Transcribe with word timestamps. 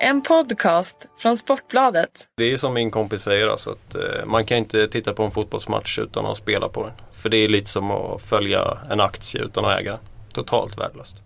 En 0.00 0.22
podcast 0.22 1.06
från 1.18 1.36
Sportbladet. 1.36 2.28
Det 2.36 2.52
är 2.52 2.56
som 2.56 2.74
min 2.74 2.90
kompis 2.90 3.22
säger, 3.22 3.48
alltså 3.48 3.70
att 3.70 3.94
eh, 3.94 4.26
man 4.26 4.44
kan 4.44 4.58
inte 4.58 4.88
titta 4.88 5.12
på 5.12 5.22
en 5.22 5.30
fotbollsmatch 5.30 5.98
utan 5.98 6.26
att 6.26 6.36
spela 6.36 6.68
på 6.68 6.82
den. 6.82 6.92
För 7.12 7.28
det 7.28 7.36
är 7.36 7.48
lite 7.48 7.70
som 7.70 7.90
att 7.90 8.22
följa 8.22 8.78
en 8.90 9.00
aktie 9.00 9.42
utan 9.42 9.64
att 9.64 9.80
äga. 9.80 9.98
Totalt 10.32 10.78
värdelöst. 10.78 11.16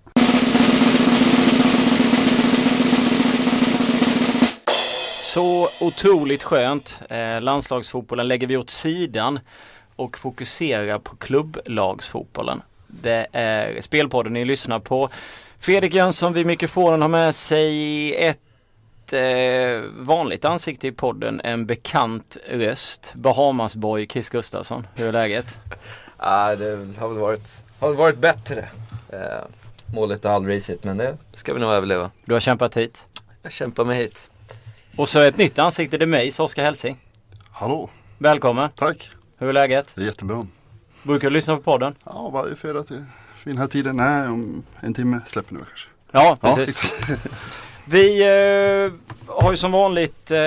Så 5.20 5.68
otroligt 5.80 6.42
skönt. 6.42 7.02
Eh, 7.08 7.40
landslagsfotbollen 7.40 8.28
lägger 8.28 8.46
vi 8.46 8.56
åt 8.56 8.70
sidan 8.70 9.40
och 9.96 10.18
fokuserar 10.18 10.98
på 10.98 11.16
klubblagsfotbollen. 11.16 12.62
Det 12.86 13.26
är 13.32 13.80
Spelpodden 13.80 14.32
ni 14.32 14.44
lyssnar 14.44 14.78
på. 14.78 15.08
Fredrik 15.60 15.94
Jönsson 15.94 16.32
vid 16.32 16.46
mikrofonen 16.46 17.02
har 17.02 17.08
med 17.08 17.34
sig 17.34 18.14
ett 18.14 18.38
eh, 19.12 19.80
vanligt 19.96 20.44
ansikte 20.44 20.86
i 20.88 20.92
podden, 20.92 21.40
en 21.44 21.66
bekant 21.66 22.36
röst. 22.50 23.12
Bahamasboy 23.14 24.06
Chris 24.06 24.28
Gustafsson. 24.30 24.86
Hur 24.94 25.08
är 25.08 25.12
läget? 25.12 25.58
Ja, 26.22 26.56
det 26.56 26.88
har 26.98 27.08
väl 27.08 27.18
varit, 27.18 27.64
har 27.78 27.88
väl 27.88 27.96
varit 27.96 28.18
bättre. 28.18 28.68
Eh, 29.12 29.18
målet 29.94 30.24
är 30.24 30.28
aldrig 30.30 30.56
risigt 30.56 30.84
men 30.84 30.96
det 30.96 31.16
ska 31.32 31.54
vi 31.54 31.60
nog 31.60 31.70
överleva. 31.72 32.10
Du 32.24 32.32
har 32.32 32.40
kämpat 32.40 32.76
hit. 32.76 33.06
Jag 33.42 33.52
kämpar 33.52 33.84
mig 33.84 33.98
hit. 33.98 34.30
Och 34.96 35.08
så 35.08 35.20
ett 35.20 35.36
nytt 35.36 35.58
ansikte, 35.58 35.98
det 35.98 36.04
är 36.04 36.06
mig, 36.06 36.32
Oskar 36.38 36.62
Helsing. 36.62 36.98
Hallå, 37.50 37.90
Välkommen. 38.18 38.70
tack. 38.76 39.10
Hur 39.38 39.48
är 39.48 39.52
läget? 39.52 39.92
Det 39.94 40.02
är 40.02 40.06
jättebra. 40.06 40.46
Brukar 41.02 41.30
du 41.30 41.34
lyssna 41.34 41.56
på 41.56 41.62
podden? 41.62 41.94
Ja, 42.04 42.30
varje 42.32 42.56
fredag 42.56 42.82
till 42.82 43.04
fin 43.36 43.58
här 43.58 43.66
tiden. 43.66 43.96
Nej, 43.96 44.28
om 44.28 44.62
en 44.80 44.94
timme 44.94 45.20
släpper 45.26 45.54
nu 45.54 45.58
kanske. 45.60 45.88
Ja, 46.12 46.38
Ja, 46.42 46.54
precis. 46.56 46.94
Vi 47.90 48.20
eh, 48.20 48.92
har 49.26 49.50
ju 49.50 49.56
som 49.56 49.72
vanligt 49.72 50.30
eh, 50.30 50.38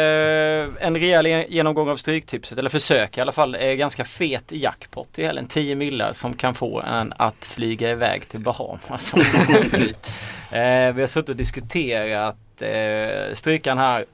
en 0.79 0.97
rejäl 0.97 1.27
genomgång 1.27 1.89
av 1.89 1.95
Stryktipset, 1.95 2.57
eller 2.57 2.69
försök 2.69 3.17
i 3.17 3.21
alla 3.21 3.31
fall. 3.31 3.55
Eh, 3.55 3.71
ganska 3.71 4.05
fet 4.05 4.51
jackpot 4.51 5.19
i 5.19 5.25
helgen. 5.25 5.47
10 5.47 5.75
millar 5.75 6.13
som 6.13 6.33
kan 6.33 6.55
få 6.55 6.81
en 6.81 7.13
att 7.17 7.45
flyga 7.45 7.91
iväg 7.91 8.29
till 8.29 8.39
Bahamas. 8.39 9.13
eh, 10.51 10.93
vi 10.93 11.01
har 11.01 11.07
suttit 11.07 11.29
och 11.29 11.35
diskuterat 11.35 12.35
eh, 12.59 13.33
strykan 13.33 13.77
här 13.77 14.05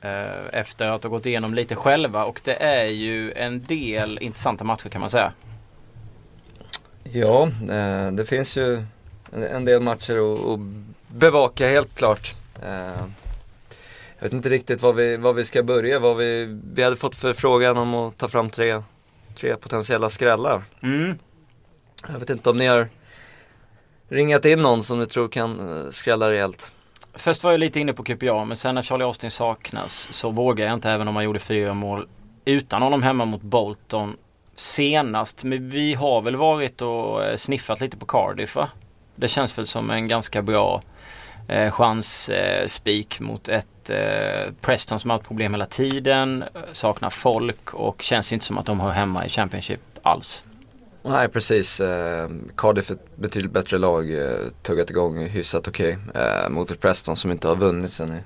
eh, 0.00 0.60
efter 0.60 0.86
att 0.86 1.02
ha 1.02 1.10
gått 1.10 1.26
igenom 1.26 1.54
lite 1.54 1.76
själva 1.76 2.24
och 2.24 2.40
det 2.44 2.62
är 2.62 2.86
ju 2.86 3.32
en 3.32 3.64
del 3.64 4.18
intressanta 4.20 4.64
matcher 4.64 4.88
kan 4.88 5.00
man 5.00 5.10
säga. 5.10 5.32
Ja, 7.02 7.48
eh, 7.70 8.12
det 8.12 8.24
finns 8.24 8.56
ju 8.56 8.82
en, 9.32 9.64
del 9.64 9.80
matcher 9.80 10.52
att 10.54 10.60
bevaka 11.08 11.68
helt 11.68 11.94
klart. 11.94 12.39
Eh, 12.62 13.04
jag 14.18 14.24
vet 14.24 14.32
inte 14.32 14.48
riktigt 14.48 14.82
var 14.82 14.92
vi, 14.92 15.16
var 15.16 15.32
vi 15.32 15.44
ska 15.44 15.62
börja. 15.62 15.98
Vad 15.98 16.16
vi, 16.16 16.58
vi 16.74 16.82
hade 16.82 16.96
fått 16.96 17.16
förfrågan 17.16 17.76
om 17.76 17.94
att 17.94 18.18
ta 18.18 18.28
fram 18.28 18.50
tre, 18.50 18.82
tre 19.40 19.56
potentiella 19.56 20.10
skrällar. 20.10 20.62
Mm. 20.82 21.18
Jag 22.08 22.18
vet 22.18 22.30
inte 22.30 22.50
om 22.50 22.56
ni 22.56 22.66
har 22.66 22.88
ringat 24.08 24.44
in 24.44 24.58
någon 24.58 24.82
som 24.82 24.98
ni 24.98 25.06
tror 25.06 25.28
kan 25.28 25.84
eh, 25.84 25.90
skrälla 25.90 26.30
rejält. 26.30 26.72
Först 27.14 27.44
var 27.44 27.50
jag 27.50 27.60
lite 27.60 27.80
inne 27.80 27.92
på 27.92 28.04
QPA 28.04 28.44
men 28.44 28.56
sen 28.56 28.74
när 28.74 28.82
Charlie 28.82 29.04
Austin 29.04 29.30
saknas 29.30 30.08
så 30.12 30.30
vågar 30.30 30.66
jag 30.66 30.74
inte 30.74 30.90
även 30.90 31.08
om 31.08 31.16
han 31.16 31.24
gjorde 31.24 31.38
fyra 31.38 31.74
mål 31.74 32.08
utan 32.44 32.82
honom 32.82 33.02
hemma 33.02 33.24
mot 33.24 33.42
Bolton 33.42 34.16
senast. 34.54 35.44
Men 35.44 35.70
vi 35.70 35.94
har 35.94 36.22
väl 36.22 36.36
varit 36.36 36.82
och 36.82 37.24
eh, 37.24 37.36
sniffat 37.36 37.80
lite 37.80 37.96
på 37.96 38.06
Cardiff 38.06 38.56
va? 38.56 38.68
Det 39.16 39.28
känns 39.28 39.58
väl 39.58 39.66
som 39.66 39.90
en 39.90 40.08
ganska 40.08 40.42
bra 40.42 40.82
eh, 41.50 41.70
chans 41.70 42.28
eh, 42.28 42.66
spik 42.66 43.20
mot 43.20 43.48
ett 43.48 43.90
eh, 43.90 44.52
Preston 44.60 45.00
som 45.00 45.10
har 45.10 45.18
haft 45.18 45.28
problem 45.28 45.54
hela 45.54 45.66
tiden, 45.66 46.42
eh, 46.42 46.60
saknar 46.72 47.10
folk 47.10 47.74
och 47.74 48.02
känns 48.02 48.32
inte 48.32 48.44
som 48.44 48.58
att 48.58 48.66
de 48.66 48.80
har 48.80 48.90
hemma 48.90 49.26
i 49.26 49.28
Championship 49.28 49.80
alls. 50.02 50.42
Nej 51.02 51.28
precis, 51.28 51.80
eh, 51.80 52.28
Cardiff 52.56 52.90
är 52.90 52.94
ett 52.94 53.16
betydligt 53.16 53.52
bättre 53.52 53.78
lag, 53.78 54.12
eh, 54.12 54.38
tuggat 54.62 54.90
igång 54.90 55.26
hyfsat 55.26 55.68
okej 55.68 55.98
eh, 56.14 56.48
mot 56.48 56.70
ett 56.70 56.80
Preston 56.80 57.16
som 57.16 57.30
inte 57.30 57.48
har 57.48 57.56
vunnit 57.56 57.92
sen 57.92 58.12
i 58.12 58.20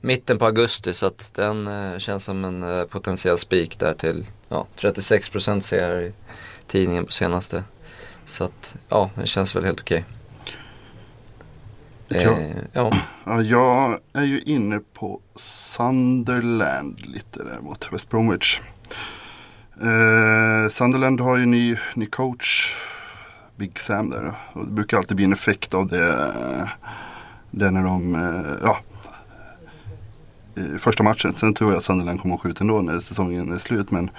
mitten 0.00 0.38
på 0.38 0.44
augusti 0.44 0.94
så 0.94 1.06
att 1.06 1.34
den 1.34 1.66
eh, 1.66 1.98
känns 1.98 2.24
som 2.24 2.44
en 2.44 2.62
eh, 2.62 2.84
potentiell 2.84 3.38
spik 3.38 3.78
där 3.78 3.94
till 3.94 4.26
ja, 4.48 4.66
36% 4.78 5.60
ser 5.60 5.88
jag 5.90 6.02
i 6.02 6.12
tidningen 6.66 7.06
på 7.06 7.12
senaste. 7.12 7.64
Så 8.24 8.44
att 8.44 8.76
ja, 8.88 9.10
det 9.14 9.26
känns 9.26 9.56
väl 9.56 9.64
helt 9.64 9.80
okej. 9.80 10.04
Ja. 12.08 12.18
Eh, 12.18 12.56
ja. 12.72 12.92
Ja, 13.24 13.42
jag 13.42 13.98
är 14.12 14.24
ju 14.24 14.40
inne 14.40 14.80
på 14.94 15.20
Sunderland 15.34 17.06
lite 17.06 17.44
där 17.44 17.60
mot 17.60 17.92
West 17.92 18.10
Bromwich. 18.10 18.60
Eh, 19.82 20.68
Sunderland 20.70 21.20
har 21.20 21.36
ju 21.36 21.46
ny, 21.46 21.76
ny 21.94 22.06
coach, 22.06 22.74
Big 23.56 23.78
Sam 23.78 24.10
där. 24.10 24.32
Och 24.52 24.66
det 24.66 24.72
brukar 24.72 24.96
alltid 24.96 25.16
bli 25.16 25.24
en 25.24 25.32
effekt 25.32 25.74
av 25.74 25.86
det, 25.88 26.34
det 27.50 27.70
när 27.70 27.82
de, 27.82 28.14
eh, 28.14 28.52
ja, 28.62 28.78
i 30.54 30.78
första 30.78 31.02
matchen. 31.02 31.32
Sen 31.32 31.54
tror 31.54 31.70
jag 31.70 31.78
att 31.78 31.84
Sunderland 31.84 32.20
kommer 32.20 32.34
att 32.34 32.40
skjuta 32.40 32.64
ändå 32.64 32.82
när 32.82 32.98
säsongen 32.98 33.52
är 33.52 33.58
slut. 33.58 33.90
Men 33.90 34.10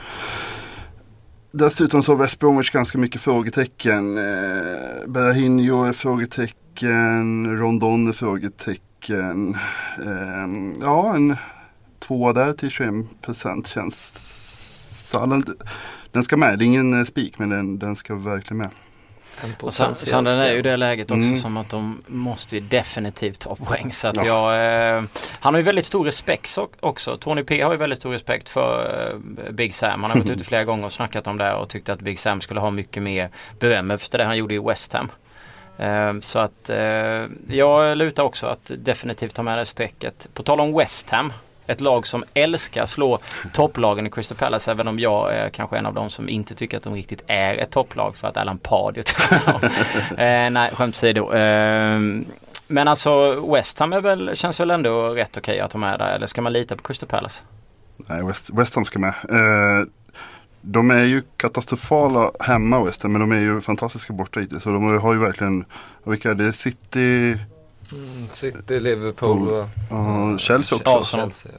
Dessutom 1.52 2.04
så 2.04 2.12
har 2.12 2.18
West 2.18 2.40
Bromwich 2.40 2.72
ganska 2.72 2.98
mycket 2.98 3.22
frågetecken. 3.22 4.18
Eh, 4.18 5.08
Berahino 5.08 5.84
är 5.84 5.94
frågetecken, 5.94 6.58
Rondon 7.60 8.08
är 8.08 8.12
frågetecken. 8.12 9.58
Eh, 10.06 10.82
ja, 10.82 11.16
en 11.16 11.36
tvåa 12.00 12.34
där 12.34 12.54
till 12.54 12.70
21% 12.70 13.68
känns... 13.68 15.12
Ja, 15.14 15.42
den, 16.12 16.24
ska 16.24 16.38
med, 16.38 16.60
det 16.60 16.64
är 16.64 16.68
ingen 16.68 17.00
eh, 17.00 17.06
spik 17.06 17.40
men 17.40 17.50
den, 17.50 17.80
den 17.80 17.96
ska 17.96 18.16
verkligen 18.16 18.58
med. 18.58 18.70
Och 19.62 19.74
sen, 19.74 19.96
sen 19.96 20.24
den 20.24 20.40
är 20.40 20.52
ju 20.52 20.62
det 20.62 20.78
läget 20.78 21.12
också 21.12 21.24
Mm. 21.28 21.38
som 21.38 21.58
att 21.58 21.70
de 21.70 22.02
måste 22.08 22.56
ju 22.56 22.62
definitivt 22.62 23.40
ta 23.40 23.56
poäng. 23.56 23.92
Så 23.92 24.08
att 24.08 24.16
Ja. 24.16 24.26
jag, 24.26 24.98
eh, 24.98 25.04
han 25.40 25.54
har 25.54 25.60
ju 25.60 25.64
väldigt 25.66 25.86
stor 25.86 26.06
respekt 26.06 26.50
så- 26.50 26.70
också. 26.80 27.18
Tony 27.18 27.44
P 27.44 27.62
har 27.62 27.72
ju 27.72 27.78
väldigt 27.78 28.00
stor 28.00 28.12
respekt 28.12 28.50
för 28.50 29.08
eh, 29.46 29.52
Big 29.52 29.76
Sam. 29.76 30.04
Han 30.04 30.12
har 30.12 30.20
varit 30.20 30.30
ute 30.38 30.44
flera 30.44 30.64
gånger 30.64 30.86
och 30.86 30.92
snackat 30.92 31.28
om 31.28 31.38
det 31.38 31.54
och 31.54 31.70
tyckte 31.70 31.94
att 31.94 32.00
Big 32.02 32.20
Sam 32.20 32.42
skulle 32.42 32.60
ha 32.60 32.72
mycket 32.72 33.04
mer 33.04 33.30
beröm 33.60 33.92
efter 33.92 34.18
det 34.18 34.24
han 34.24 34.38
gjorde 34.38 34.54
i 34.54 34.60
West 34.60 34.94
Ham. 34.94 35.10
Eh, 35.80 36.20
så 36.22 36.40
att 36.40 36.70
eh, 36.70 37.26
jag 37.48 37.98
lutar 37.98 38.24
också 38.24 38.48
att 38.48 38.72
definitivt 38.78 39.34
ta 39.34 39.44
med 39.44 39.58
det 39.58 39.66
strecket. 39.66 40.28
På 40.34 40.44
tal 40.44 40.60
om 40.60 40.78
West 40.78 41.10
Ham. 41.10 41.34
Ett 41.68 41.82
lag 41.82 42.08
som 42.08 42.24
älskar 42.34 42.86
slå 42.86 43.20
topplagen 43.54 44.08
i 44.08 44.10
Crystal 44.10 44.38
Palace 44.38 44.72
även 44.72 44.88
om 44.88 45.00
jag 45.00 45.36
är 45.36 45.50
kanske 45.50 45.78
en 45.78 45.86
av 45.86 45.94
dem 45.94 46.10
som 46.10 46.30
inte 46.30 46.56
tycker 46.56 46.78
att 46.78 46.84
de 46.84 46.96
riktigt 46.96 47.24
är 47.28 47.54
ett 47.54 47.72
topplag 47.72 48.18
för 48.18 48.28
att 48.28 48.38
Alan 48.38 48.58
Pardew 48.58 49.04
eh, 50.24 50.50
Nej, 50.50 50.72
skämt 50.74 50.96
åsido. 50.96 51.34
Eh, 51.34 52.00
men 52.68 52.88
alltså 52.88 53.42
West 53.54 53.80
Ham 53.80 53.94
är 53.94 54.02
väl, 54.02 54.32
känns 54.36 54.60
väl 54.60 54.72
ändå 54.72 55.08
rätt 55.08 55.38
okej 55.38 55.60
att 55.60 55.74
ha 55.74 55.80
med 55.80 56.00
där 56.00 56.16
eller 56.16 56.28
ska 56.28 56.42
man 56.42 56.54
lita 56.54 56.76
på 56.76 56.84
Crystal 56.84 57.10
Palace? 57.10 57.42
Nej, 57.98 58.26
West, 58.26 58.50
West 58.54 58.76
Ham 58.76 58.86
ska 58.86 59.00
med. 59.00 59.14
Eh, 59.30 59.88
de 60.62 60.92
är 60.92 61.04
ju 61.04 61.24
katastrofala 61.38 62.32
hemma 62.40 62.84
West 62.84 63.04
Ham 63.04 63.12
men 63.12 63.22
de 63.22 63.32
är 63.32 63.40
ju 63.40 63.62
fantastiska 63.62 64.14
borta 64.14 64.40
hittills. 64.40 64.64
Så 64.64 64.72
de 64.72 65.00
har 65.00 65.14
ju 65.14 65.20
verkligen, 65.20 65.66
vilka 66.04 66.30
är 66.30 66.36
det? 66.36 66.54
City, 66.54 67.38
Mm, 67.92 68.28
City, 68.32 68.80
Liverpool 68.80 69.50
och 69.50 69.68
uh, 69.92 70.38
Chelsea 70.38 70.78
också. 70.78 70.98
Arsenal. 70.98 71.32
Chelsea. 71.32 71.52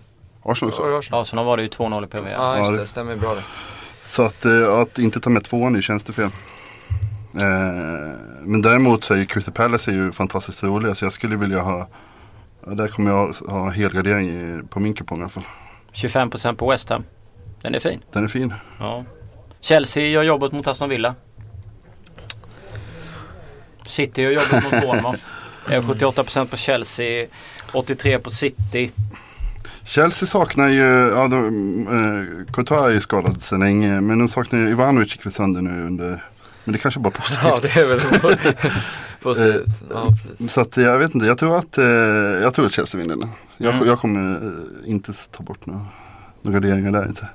Arsenal 0.43 0.69
också. 0.69 1.11
Ja, 1.11 1.21
Arsenal. 1.21 1.45
Var 1.47 1.57
det 1.57 1.63
ju 1.63 1.69
2-0 1.69 2.05
i 2.05 2.07
PV. 2.07 2.31
Ja 2.31 2.59
just 2.59 2.77
det, 2.77 2.87
stämmer 2.87 3.17
bra 3.17 3.35
det. 3.35 3.43
Så 4.03 4.23
att, 4.23 4.45
eh, 4.45 4.79
att 4.79 4.99
inte 4.99 5.21
ta 5.21 5.31
med 5.31 5.45
tvåan 5.45 5.73
nu 5.73 5.83
känns 5.83 6.05
det 6.05 6.13
fel. 6.13 6.31
Eh, 7.35 7.51
men 8.43 8.63
däremot 8.63 9.05
så 9.05 9.15
är 9.15 9.19
ju 9.19 9.27
Crystal 9.27 9.55
Palace 9.55 9.91
är 9.91 9.95
ju 9.95 10.13
fantastiskt 10.13 10.63
roliga 10.63 10.95
så 10.95 11.05
jag 11.05 11.13
skulle 11.13 11.37
vilja 11.37 11.61
ha 11.61 11.89
Där 12.67 12.89
kommer 12.89 13.11
jag 13.11 13.35
ha 13.49 13.71
helgardering 13.71 14.69
på 14.69 14.81
min 14.81 14.95
kupong 14.95 15.19
i 15.19 15.23
alla 15.23 15.31
fall. 15.31 15.45
25% 15.93 16.57
på 16.57 16.71
West 16.71 16.89
Ham. 16.89 17.05
Den 17.63 17.75
är 17.75 17.79
fin. 17.79 18.01
Den 18.13 18.25
är 18.25 18.29
fin. 18.29 18.55
Ja. 18.79 19.05
Chelsea 19.61 20.07
gör 20.07 20.23
jobbet 20.23 20.53
mot 20.53 20.67
Aston 20.67 20.89
Villa. 20.89 21.15
City 23.87 24.23
gör 24.23 24.31
jobbet 24.31 24.63
mot 24.65 24.71
Bournemouth. 24.83 25.21
Det 25.69 25.75
är 25.75 25.81
78% 25.81 26.47
på 26.47 26.57
Chelsea, 26.57 27.27
83% 27.73 28.19
på 28.19 28.31
City. 28.31 28.91
Chelsea 29.85 30.27
saknar 30.27 30.69
ju, 30.69 30.83
ja 31.15 31.29
de, 31.29 31.87
eh, 31.87 32.53
Courtois 32.55 32.87
är 32.87 32.91
ju 32.91 33.01
skadad 33.01 33.41
sedan 33.43 33.61
länge 33.61 34.01
men 34.01 34.19
de 34.19 34.29
saknar 34.29 34.59
ju, 34.61 34.71
Ivanovic 34.71 35.13
gick 35.13 35.27
väl 35.27 35.33
sönder 35.33 35.61
nu 35.63 35.87
under 35.87 36.23
Men 36.65 36.73
det 36.73 36.79
kanske 36.79 37.01
bara 37.01 37.09
är 37.09 37.21
positivt. 37.21 37.45
Ja 37.45 37.59
det 37.63 37.81
är 37.81 37.87
väl 37.89 38.01
positivt. 39.23 39.83
Ja, 39.91 40.09
precis. 40.29 40.53
Så 40.53 40.61
att 40.61 40.77
jag 40.77 40.99
vet 40.99 41.15
inte, 41.15 41.27
jag 41.27 41.39
tror 41.39 41.57
att, 41.59 41.79
eh, 41.79 41.85
jag 42.43 42.55
tror 42.55 42.67
att 42.67 42.73
Chelsea 42.73 43.01
vinner 43.01 43.17
den. 43.17 43.29
Jag, 43.57 43.75
Mm. 43.75 43.87
jag 43.87 43.99
kommer 43.99 44.47
eh, 44.85 44.91
inte 44.91 45.13
ta 45.13 45.43
bort 45.43 45.67
några, 45.67 45.87
några 46.43 46.61
garderingar 46.61 46.93
där 46.93 47.07
inte. 47.07 47.29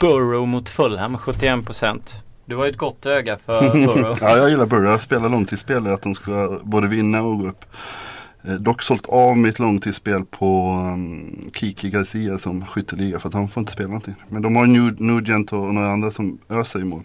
Burrow 0.00 0.48
mot 0.48 0.68
Fulham, 0.68 1.16
71%. 1.16 2.00
Du 2.46 2.56
har 2.56 2.64
ju 2.64 2.70
ett 2.70 2.76
gott 2.76 3.06
öga 3.06 3.38
för 3.46 3.72
Burrow. 3.72 4.18
ja, 4.20 4.36
jag 4.36 4.50
gillar 4.50 4.66
Burrow. 4.66 4.90
Jag 4.90 5.02
spelar 5.02 5.28
långtidsspel 5.28 5.86
att 5.86 6.02
de 6.02 6.14
ska 6.14 6.60
både 6.62 6.86
vinna 6.86 7.22
och 7.22 7.38
gå 7.38 7.48
upp. 7.48 7.64
Eh, 8.48 8.54
dock 8.54 8.82
sålt 8.82 9.06
av 9.06 9.36
mitt 9.36 9.58
långtidsspel 9.58 10.24
på 10.24 10.70
um, 10.94 11.50
Kiki 11.54 11.90
Garcia 11.90 12.38
som 12.38 12.66
skytteliga 12.66 13.18
för 13.18 13.28
att 13.28 13.34
han 13.34 13.48
får 13.48 13.60
inte 13.60 13.72
spela 13.72 13.88
någonting. 13.88 14.14
Men 14.28 14.42
de 14.42 14.56
har 14.56 14.66
Nugent 15.02 15.52
och 15.52 15.74
några 15.74 15.92
andra 15.92 16.10
som 16.10 16.38
öser 16.48 16.80
i 16.80 16.84
mål. 16.84 17.02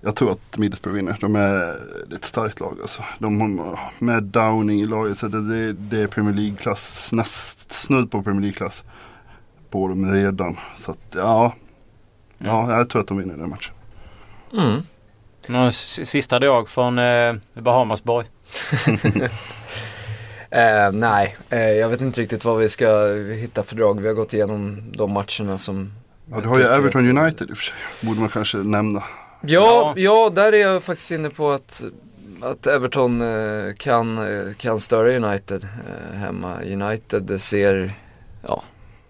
Jag 0.00 0.16
tror 0.16 0.32
att 0.32 0.58
Middlesbrough 0.58 0.96
vinner. 0.96 1.16
De 1.20 1.36
är 1.36 1.76
ett 2.14 2.24
starkt 2.24 2.60
lag 2.60 2.76
alltså. 2.80 3.02
De 3.18 3.40
har 3.40 3.78
med 3.98 4.22
Downing 4.22 4.80
i 4.80 4.86
laget 4.86 5.18
så 5.18 5.28
det, 5.28 5.48
det, 5.48 5.72
det 5.72 6.02
är 6.02 6.06
Premier 6.06 6.34
League-klass, 6.34 7.12
näst 7.12 7.72
snudd 7.72 8.10
på 8.10 8.22
Premier 8.22 8.40
League-klass 8.40 8.84
på 9.70 9.88
dem 9.88 10.12
redan. 10.12 10.56
Så 10.76 10.90
att 10.90 11.14
ja, 11.16 11.54
ja 12.44 12.76
jag 12.78 12.88
tror 12.88 13.00
att 13.00 13.08
de 13.08 13.18
vinner 13.18 13.36
den 13.36 13.50
matchen. 13.50 13.74
Mm. 14.52 14.82
Någon 15.46 15.72
sista 15.72 16.38
drag 16.38 16.68
från 16.68 16.98
eh, 16.98 17.34
Bahamasborg? 17.54 18.26
eh, 20.50 20.92
nej, 20.92 21.36
eh, 21.50 21.58
jag 21.58 21.88
vet 21.88 22.00
inte 22.00 22.20
riktigt 22.20 22.44
vad 22.44 22.58
vi 22.58 22.68
ska 22.68 23.06
hitta 23.36 23.62
för 23.62 23.76
drag. 23.76 24.00
Vi 24.00 24.08
har 24.08 24.14
gått 24.14 24.34
igenom 24.34 24.92
de 24.92 25.12
matcherna 25.12 25.58
som... 25.58 25.92
Ja, 26.30 26.40
du 26.40 26.48
har 26.48 26.58
ju 26.58 26.64
Everton 26.64 27.18
United 27.18 27.50
i 27.50 27.52
och 27.52 27.56
för 27.56 27.64
sig. 27.64 27.74
Borde 28.00 28.20
man 28.20 28.28
kanske 28.28 28.56
nämna. 28.56 29.02
Ja, 29.40 29.94
ja, 29.96 30.30
där 30.34 30.52
är 30.52 30.58
jag 30.58 30.82
faktiskt 30.82 31.10
inne 31.10 31.30
på 31.30 31.50
att, 31.50 31.82
att 32.40 32.66
Everton 32.66 33.20
eh, 33.20 33.74
kan, 33.74 34.18
eh, 34.18 34.54
kan 34.54 34.80
störa 34.80 35.16
United 35.16 35.64
eh, 35.64 36.18
hemma. 36.18 36.62
United 36.62 37.42
ser, 37.42 37.94
ja, 38.46 38.62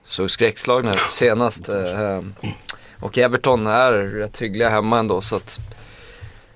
såg 0.05 0.31
skräckslagna 0.31 0.91
ut 0.91 1.07
senast. 1.11 1.69
Och 3.01 3.19
Everton 3.19 3.67
är 3.67 3.93
rätt 3.93 4.39
hyggliga 4.39 4.69
hemma 4.69 4.99
ändå 4.99 5.21
så 5.21 5.37
att 5.37 5.59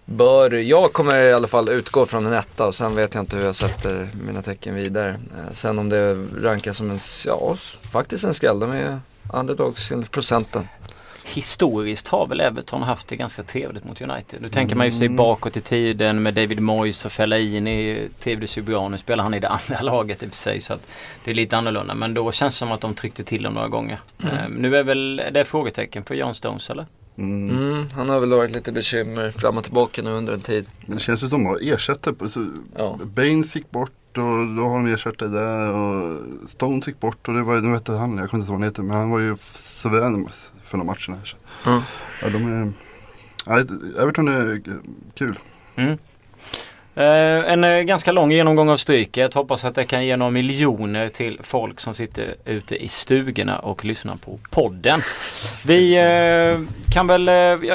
bör, 0.04 0.50
jag 0.50 0.92
kommer 0.92 1.22
i 1.22 1.32
alla 1.32 1.48
fall 1.48 1.68
utgå 1.68 2.06
från 2.06 2.26
en 2.26 2.32
etta 2.32 2.66
och 2.66 2.74
sen 2.74 2.94
vet 2.94 3.14
jag 3.14 3.22
inte 3.22 3.36
hur 3.36 3.44
jag 3.44 3.54
sätter 3.54 4.08
mina 4.26 4.42
tecken 4.42 4.74
vidare. 4.74 5.08
Eh, 5.08 5.52
sen 5.52 5.78
om 5.78 5.88
det 5.88 6.14
rankas 6.42 6.76
som 6.76 6.90
en, 6.90 6.98
ja 7.26 7.56
faktiskt 7.92 8.24
en 8.24 8.34
skräll, 8.34 8.60
de 8.60 8.70
är 8.72 9.00
underdogs 9.32 9.90
enligt 9.90 10.10
procenten. 10.10 10.68
Historiskt 11.26 12.08
har 12.08 12.26
väl 12.26 12.40
Everton 12.40 12.82
haft 12.82 13.08
det 13.08 13.16
ganska 13.16 13.42
trevligt 13.42 13.84
mot 13.84 14.00
United. 14.00 14.42
Nu 14.42 14.48
tänker 14.48 14.76
man 14.76 14.86
ju 14.86 14.92
sig 14.92 15.06
mm. 15.06 15.16
bakåt 15.16 15.56
i 15.56 15.60
tiden 15.60 16.22
med 16.22 16.34
David 16.34 16.60
Moyes 16.60 17.04
och 17.04 17.12
Fellaini. 17.12 18.08
Tevde 18.18 18.46
Subian, 18.46 18.90
nu 18.90 18.98
spelar 18.98 19.24
han 19.24 19.34
i 19.34 19.40
det 19.40 19.48
andra 19.68 19.82
laget 19.82 20.22
i 20.22 20.26
och 20.26 20.30
för 20.30 20.36
sig 20.36 20.60
så 20.60 20.72
att 20.72 20.86
det 21.24 21.30
är 21.30 21.34
lite 21.34 21.56
annorlunda. 21.56 21.94
Men 21.94 22.14
då 22.14 22.32
känns 22.32 22.54
det 22.54 22.58
som 22.58 22.72
att 22.72 22.80
de 22.80 22.94
tryckte 22.94 23.24
till 23.24 23.42
dem 23.42 23.54
några 23.54 23.68
gånger. 23.68 24.00
Mm. 24.22 24.44
Um, 24.46 24.52
nu 24.52 24.76
är 24.76 24.84
väl 24.84 25.22
det 25.32 25.44
frågetecken 25.44 26.04
för 26.04 26.14
John 26.14 26.34
Stones 26.34 26.70
eller? 26.70 26.86
Mm. 27.18 27.50
Mm, 27.58 27.88
han 27.90 28.08
har 28.08 28.20
väl 28.20 28.30
varit 28.30 28.50
lite 28.50 28.72
bekymmer 28.72 29.30
fram 29.30 29.58
och 29.58 29.64
tillbaka 29.64 30.02
nu 30.02 30.10
under 30.10 30.32
en 30.32 30.40
tid. 30.40 30.66
Men 30.86 30.96
det 30.96 31.02
känns 31.02 31.20
som 31.20 31.26
att 31.26 31.30
de 31.30 31.46
har 31.46 31.74
ersättare. 31.74 32.14
Ja. 32.76 32.98
Baines 33.04 33.56
gick 33.56 33.70
bort 33.70 33.90
och 34.18 34.46
då 34.56 34.62
har 34.62 34.76
de 34.76 34.86
ersättare 34.86 35.28
där. 35.28 35.72
Och 35.72 36.20
Stones 36.48 36.88
gick 36.88 37.00
bort 37.00 37.28
och 37.28 37.34
det 37.34 37.42
var, 37.42 37.60
nu 37.60 37.72
vet 37.72 37.88
jag 37.88 37.94
han, 37.94 38.18
jag 38.18 38.30
kommer 38.30 38.42
inte 38.42 38.52
ihåg 38.52 38.60
vad 38.60 38.60
han 38.60 38.62
heter. 38.62 38.82
Men 38.82 38.96
han 38.96 39.10
var 39.10 39.18
ju 39.18 39.34
suverän 39.40 40.28
för 40.74 40.78
de 40.78 40.86
matcherna. 40.86 41.22
Mm. 41.66 41.82
Ja, 42.22 42.28
de 42.28 42.62
är, 42.62 42.72
ja, 43.46 43.58
Everton 44.02 44.28
är 44.28 44.62
kul. 45.14 45.38
Mm. 45.76 45.98
Eh, 46.96 47.52
en 47.52 47.64
eh, 47.64 47.80
ganska 47.80 48.12
lång 48.12 48.32
genomgång 48.32 48.68
av 48.68 48.76
Stryket. 48.76 49.34
Hoppas 49.34 49.64
att 49.64 49.74
det 49.74 49.84
kan 49.84 50.06
ge 50.06 50.16
några 50.16 50.30
miljoner 50.30 51.08
till 51.08 51.38
folk 51.42 51.80
som 51.80 51.94
sitter 51.94 52.34
ute 52.44 52.84
i 52.84 52.88
stugorna 52.88 53.58
och 53.58 53.84
lyssnar 53.84 54.16
på 54.16 54.38
podden. 54.50 55.02
Vi 55.68 55.96
eh, 55.96 56.60
kan 56.92 57.06
väl, 57.06 57.26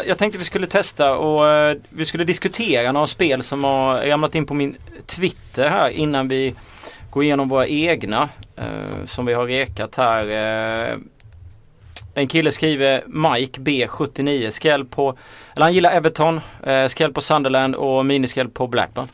jag 0.08 0.18
tänkte 0.18 0.40
vi 0.40 0.46
skulle 0.46 0.68
testa 0.68 1.16
och 1.16 1.76
vi 1.90 2.06
skulle 2.06 2.24
diskutera 2.24 2.92
några 2.92 3.08
spel 3.08 3.44
som 3.44 3.64
har 3.64 4.02
ramlat 4.02 4.36
in 4.36 4.46
på 4.46 4.54
min 4.54 4.76
Twitter 5.06 5.70
här 5.70 5.90
innan 5.90 6.28
vi 6.28 6.56
går 7.10 7.24
igenom 7.24 7.50
våra 7.50 7.68
egna 7.68 8.30
som 9.06 9.26
vi 9.26 9.34
har 9.34 9.46
rekat 9.46 9.96
här. 9.96 11.00
En 12.14 12.28
kille 12.28 12.52
skriver 12.52 13.04
Mike 13.08 13.62
B79 13.62 14.50
skräll 14.50 14.86
på, 14.86 15.18
eller 15.56 15.66
han 15.66 15.74
gillar 15.74 15.92
Everton, 15.92 16.42
eh, 16.64 16.88
skräll 16.88 17.14
på 17.14 17.22
Sunderland 17.22 17.76
och 17.76 18.06
miniskräll 18.06 18.50
på 18.50 18.68
Blackburn. 18.68 19.08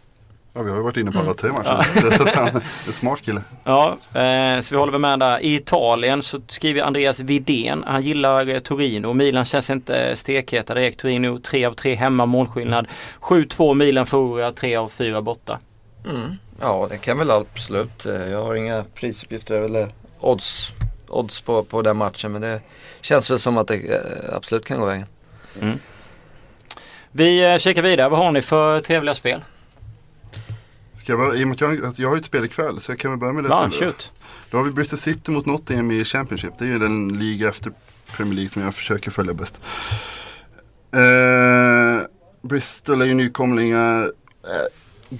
Ja 0.58 0.62
vi 0.62 0.70
har 0.70 0.78
ju 0.78 0.84
varit 0.84 0.98
inne 0.98 1.12
på 1.12 1.20
alla 1.20 1.34
tre. 1.34 1.52
Ja. 1.66 1.84
så 2.18 2.28
han 2.36 2.48
är 2.48 2.54
en 2.88 2.94
smart 2.94 3.22
kille. 3.22 3.42
Ja, 3.64 3.98
eh, 4.14 4.62
så 4.62 4.76
vi 4.76 4.80
håller 4.80 4.92
väl 4.92 5.02
med 5.02 5.20
där. 5.20 5.40
I 5.40 5.56
Italien 5.56 6.24
så 6.24 6.42
skriver 6.48 6.82
Andreas 6.82 7.20
Vidén. 7.20 7.84
Han 7.88 8.04
gillar 8.04 8.50
eh, 8.50 8.60
Torino. 8.60 9.14
Milan 9.14 9.46
känns 9.46 9.70
inte 9.70 10.16
stekheta 10.16 10.74
direkt. 10.74 11.00
Torino 11.00 11.40
3 11.40 11.66
av 11.66 11.74
3 11.74 11.96
hemma 11.96 12.26
målskillnad. 12.26 12.88
7-2 13.22 13.74
Milan 13.74 14.06
förlorar 14.06 14.52
3 14.52 14.76
av 14.76 14.90
4 14.90 15.22
borta. 15.22 15.60
Mm. 16.06 16.38
Ja 16.62 16.88
det 16.90 16.98
kan 16.98 17.18
väl 17.18 17.32
absolut. 17.32 18.06
Eh, 18.06 18.14
jag 18.14 18.44
har 18.44 18.56
inga 18.56 18.84
prisuppgifter 18.94 19.62
eller 19.62 19.90
odds 20.20 20.72
odds 21.08 21.42
på, 21.42 21.64
på 21.64 21.82
den 21.82 21.98
matchen. 21.98 22.32
Men 22.32 22.42
det 22.42 22.62
känns 23.02 23.32
väl 23.32 23.40
som 23.40 23.58
att 23.58 23.68
det 23.68 23.76
eh, 23.76 24.36
absolut 24.36 24.66
kan 24.66 24.80
gå 24.80 24.86
vägen. 24.86 25.06
Mm. 25.62 25.80
Vi 27.12 27.52
eh, 27.52 27.58
kikar 27.58 27.82
vidare. 27.82 28.10
Vad 28.10 28.20
har 28.20 28.32
ni 28.32 28.42
för 28.42 28.82
trevliga 28.82 29.16
spel? 29.16 29.44
Ska 31.00 31.12
jag, 31.12 31.20
bara, 31.20 31.36
I 31.36 31.44
och 31.44 31.48
med 31.48 31.56
att 31.56 31.62
jag, 31.62 31.94
jag 31.98 32.10
har 32.10 32.16
ju 32.16 32.20
ett 32.20 32.26
spel 32.26 32.46
ikväll 32.46 32.80
så 32.80 32.92
jag 32.92 33.00
kan 33.00 33.12
väl 33.12 33.20
börja 33.20 33.34
med 33.34 33.44
det. 33.44 33.50
Ja, 33.50 33.70
shoot. 33.72 34.12
Då 34.50 34.58
har 34.58 34.64
vi 34.64 34.72
Bristol 34.72 35.00
City 35.00 35.32
mot 35.32 35.46
Nottingham 35.46 35.92
i 35.92 36.06
Championship. 36.06 36.54
Det 36.58 36.66
är 36.66 36.70
ju 36.70 36.80
den 36.80 37.08
liga 37.08 37.50
efter 37.50 37.72
Premier 38.18 38.36
League 38.36 38.50
som 38.50 38.62
jag 38.62 38.76
försöker 38.76 39.12
följa 39.12 39.34
bäst. 39.34 39.62
Eh, 40.92 42.08
Bristol 42.42 43.02
är 43.02 43.06
ju 43.06 43.14
nykomlingar. 43.14 44.04
Eh, 44.44 45.18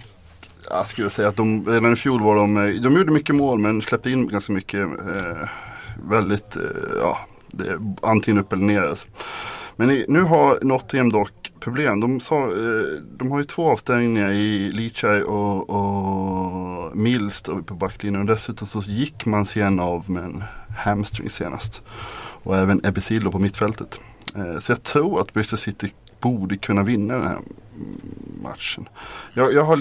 jag 0.70 0.88
skulle 0.88 1.10
säga 1.10 1.28
att 1.28 1.36
de, 1.36 1.66
redan 1.66 1.94
i 1.94 1.96
fjol 1.96 2.22
var 2.22 2.36
de, 2.36 2.58
eh, 2.58 2.82
de 2.82 2.98
gjorde 2.98 3.12
mycket 3.12 3.36
mål 3.36 3.60
men 3.60 3.82
släppte 3.82 4.12
in 4.12 4.28
ganska 4.28 4.54
mycket. 4.54 4.82
Eh, 4.82 5.50
väldigt, 6.10 6.56
eh, 6.56 6.64
ja, 7.00 7.18
det 7.48 7.68
är 7.68 7.80
antingen 8.02 8.42
upp 8.42 8.54
eller 8.54 8.64
ner. 8.64 8.82
Alltså. 8.82 9.08
Men 9.76 9.92
i, 9.92 10.06
nu 10.08 10.22
har 10.22 10.60
Nottingham 10.62 11.12
dock 11.12 11.52
problem. 11.60 12.00
De, 12.00 12.20
sa, 12.20 12.44
eh, 12.44 13.02
de 13.18 13.32
har 13.32 13.40
ju 13.40 13.46
två 13.46 13.72
avstängningar 13.72 14.32
i 14.32 14.72
Lichai 14.72 15.22
och, 15.22 15.70
och 15.70 16.98
Mills 16.98 17.42
på 17.42 17.74
backlinjen. 17.74 18.22
Och 18.22 18.36
dessutom 18.36 18.68
så 18.68 18.80
gick 18.80 19.26
man 19.26 19.46
sen 19.46 19.80
av 19.80 20.10
med 20.10 20.24
en 20.24 20.44
hamstring 20.78 21.30
senast. 21.30 21.84
Och 22.44 22.58
även 22.58 22.86
Ebesillo 22.86 23.32
på 23.32 23.40
mittfältet. 23.40 24.00
Eh, 24.36 24.60
så 24.60 24.72
jag 24.72 24.84
tror 24.84 25.22
att 25.22 25.34
Bristol 25.34 25.60
City 25.60 25.94
borde 26.20 26.58
kunna 26.58 26.84
vinna 26.84 27.14
den 27.14 27.28
här 27.28 27.40
matchen. 28.44 28.90
Jag, 29.34 29.54
jag 29.54 29.64
har 29.64 29.78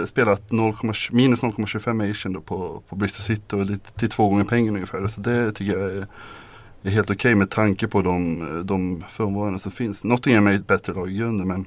eh, 0.00 0.04
spelat 0.04 0.52
0, 0.52 0.74
minus 1.10 1.40
0,25 1.40 2.10
Asian 2.10 2.42
på, 2.42 2.82
på 2.88 2.96
Bristol 2.96 3.20
City 3.20 3.56
och 3.56 3.64
lite, 3.64 3.92
till 3.92 4.08
två 4.08 4.28
gånger 4.28 4.44
pengen 4.44 4.74
ungefär. 4.74 5.06
Så 5.06 5.20
det 5.20 5.52
tycker 5.52 5.78
jag 5.78 5.90
är, 5.90 6.06
är 6.82 6.90
helt 6.90 7.10
okej 7.10 7.14
okay 7.14 7.34
med 7.34 7.50
tanke 7.50 7.88
på 7.88 8.02
de, 8.02 8.62
de 8.64 9.04
förmånerna 9.10 9.58
som 9.58 9.72
finns. 9.72 10.04
Nottingham 10.04 10.46
är 10.46 10.52
ett 10.52 10.66
bättre 10.66 10.92
lag 10.92 11.10
i 11.10 11.16
grunden 11.16 11.48
men 11.48 11.66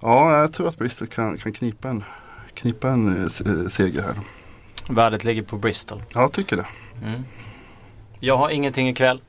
ja, 0.00 0.40
jag 0.40 0.52
tror 0.52 0.68
att 0.68 0.78
Bristol 0.78 1.08
kan, 1.08 1.36
kan 1.36 1.52
knipa 1.52 1.88
en, 1.88 2.04
knipa 2.54 2.90
en 2.90 3.24
eh, 3.24 3.28
seger 3.68 4.02
här. 4.02 4.14
Värdet 4.88 5.24
ligger 5.24 5.42
på 5.42 5.56
Bristol. 5.58 6.02
Ja, 6.14 6.20
jag 6.20 6.32
tycker 6.32 6.56
det. 6.56 6.66
Mm. 7.04 7.22
Jag 8.20 8.36
har 8.36 8.50
ingenting 8.50 8.88
ikväll. 8.88 9.20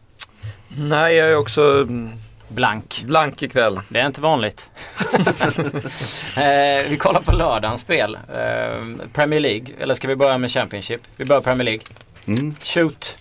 Nej, 0.77 1.15
jag 1.15 1.29
är 1.29 1.37
också 1.37 1.87
Blank. 2.53 3.03
Blank 3.05 3.43
ikväll. 3.43 3.81
Det 3.89 3.99
är 3.99 4.07
inte 4.07 4.21
vanligt. 4.21 4.69
eh, 6.35 6.89
vi 6.89 6.97
kollar 6.99 7.21
på 7.21 7.31
lördagens 7.31 7.81
spel. 7.81 8.15
Eh, 8.15 9.07
Premier 9.13 9.39
League. 9.39 9.65
Eller 9.79 9.95
ska 9.95 10.07
vi 10.07 10.15
börja 10.15 10.37
med 10.37 10.51
Championship? 10.51 11.01
Vi 11.15 11.25
börjar 11.25 11.41
Premier 11.41 11.65
League. 11.65 11.83
Mm. 12.25 12.55
Shoot. 12.63 13.17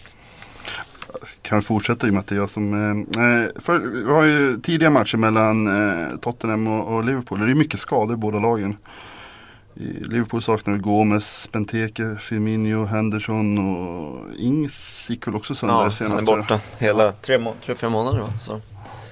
kan 1.43 1.63
fortsätta 1.63 2.07
i 2.07 2.11
och 2.11 2.15
med 2.15 2.21
att 2.21 2.27
det 2.27 2.35
är 2.35 2.39
jag 2.39 2.51
som... 2.51 2.75
Eh, 2.75 3.25
eh, 3.25 3.63
för, 3.63 3.79
vi 3.79 4.13
har 4.13 4.25
ju 4.25 4.61
tidiga 4.61 4.91
matcher 4.91 5.17
mellan 5.17 5.67
eh, 5.67 6.17
Tottenham 6.17 6.67
och, 6.67 6.97
och, 6.97 7.05
Liverpool. 7.05 7.41
Det 7.47 7.53
är 7.53 7.55
mycket 7.55 7.81
skador 7.81 8.15
i 8.15 8.17
båda 8.17 8.39
lagen. 8.39 8.77
I 9.75 10.05
Liverpool 10.05 10.43
saknar 10.43 10.77
Gomes, 10.77 11.49
Benteke, 11.53 12.17
Firmino, 12.21 12.85
Henderson 12.85 13.59
och 13.59 14.35
Ings 14.37 15.07
gick 15.11 15.27
väl 15.27 15.37
också 15.37 15.55
sönder 15.55 15.77
ja, 15.77 15.91
senast. 15.91 16.29
han 16.29 16.39
är 16.39 16.43
borta 16.43 16.61
hela 16.79 17.13
tre, 17.13 17.39
må 17.39 17.55
tre 17.65 17.75
fyra 17.75 17.91
månader 17.91 18.21
va? 18.21 18.33
Så. 18.41 18.61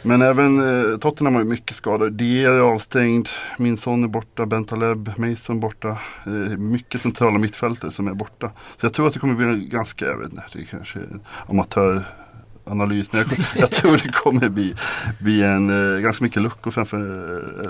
Men 0.03 0.23
även 0.23 0.61
eh, 0.61 0.99
Tottenham 0.99 1.35
har 1.35 1.43
ju 1.43 1.49
mycket 1.49 1.77
skador. 1.77 2.11
De 2.11 2.45
är 2.45 2.61
avstängd, 2.61 3.29
min 3.59 3.77
son 3.77 4.05
är 4.05 4.09
borta, 4.09 4.47
Bentaleb, 4.47 5.13
Mason 5.17 5.61
borta. 5.61 5.89
Eh, 6.27 6.57
mycket 6.59 7.01
centrala 7.01 7.39
mittfältare 7.39 7.91
som 7.91 8.09
är 8.09 8.15
borta. 8.15 8.51
Så 8.77 8.87
jag 8.87 8.93
tror 8.93 9.07
att 9.07 9.13
det 9.13 9.19
kommer 9.19 9.35
bli 9.35 9.47
en 9.47 9.69
ganska, 9.69 10.05
jag 10.05 10.19
vet 10.19 10.31
inte, 10.31 10.45
det 10.53 10.61
är 10.61 10.65
kanske 10.65 11.01
amatöranalys. 11.47 13.13
Men 13.13 13.21
jag, 13.21 13.39
jag, 13.55 13.71
tror 13.71 13.93
det 13.93 14.13
kommer 14.13 14.49
bli, 14.49 14.75
bli 15.19 15.43
en, 15.43 15.95
eh, 15.95 16.01
ganska 16.01 16.25
mycket 16.25 16.43
luckor 16.43 16.71
framför, 16.71 16.99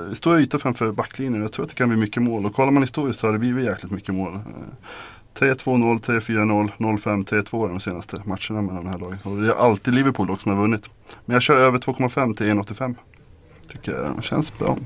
eh, 0.09 0.15
stora 0.15 0.41
ytor 0.41 0.59
framför 0.59 0.93
backlinjen. 0.93 1.43
Jag 1.43 1.53
tror 1.53 1.65
att 1.65 1.69
det 1.69 1.77
kan 1.77 1.89
bli 1.89 1.99
mycket 1.99 2.23
mål. 2.23 2.47
Och 2.47 2.55
kollar 2.55 2.71
man 2.71 2.83
historiskt 2.83 3.21
så 3.21 3.27
har 3.27 3.33
det 3.33 3.39
blivit 3.39 3.65
jäkligt 3.65 3.93
mycket 3.93 4.15
mål. 4.15 4.35
Eh, 4.35 4.41
3-2-0, 5.39 6.01
3-4-0, 6.01 6.71
0-5, 6.79 7.25
3-2 7.25 7.69
de 7.69 7.81
senaste 7.81 8.23
matcherna 8.25 8.63
mellan 8.63 8.85
de 8.85 8.91
här 8.91 8.99
lagen. 8.99 9.19
Och 9.23 9.37
det 9.37 9.49
är 9.49 9.55
alltid 9.55 9.95
Liverpool 9.95 10.27
dock 10.27 10.41
som 10.41 10.53
har 10.53 10.63
vunnit. 10.63 10.91
Men 11.25 11.35
jag 11.35 11.43
kör 11.43 11.59
över 11.59 11.79
2,5 11.79 12.35
till 12.35 12.47
1,85. 12.47 12.95
Tycker 13.73 13.93
jag 13.93 14.25
känns 14.25 14.59
bra. 14.59 14.77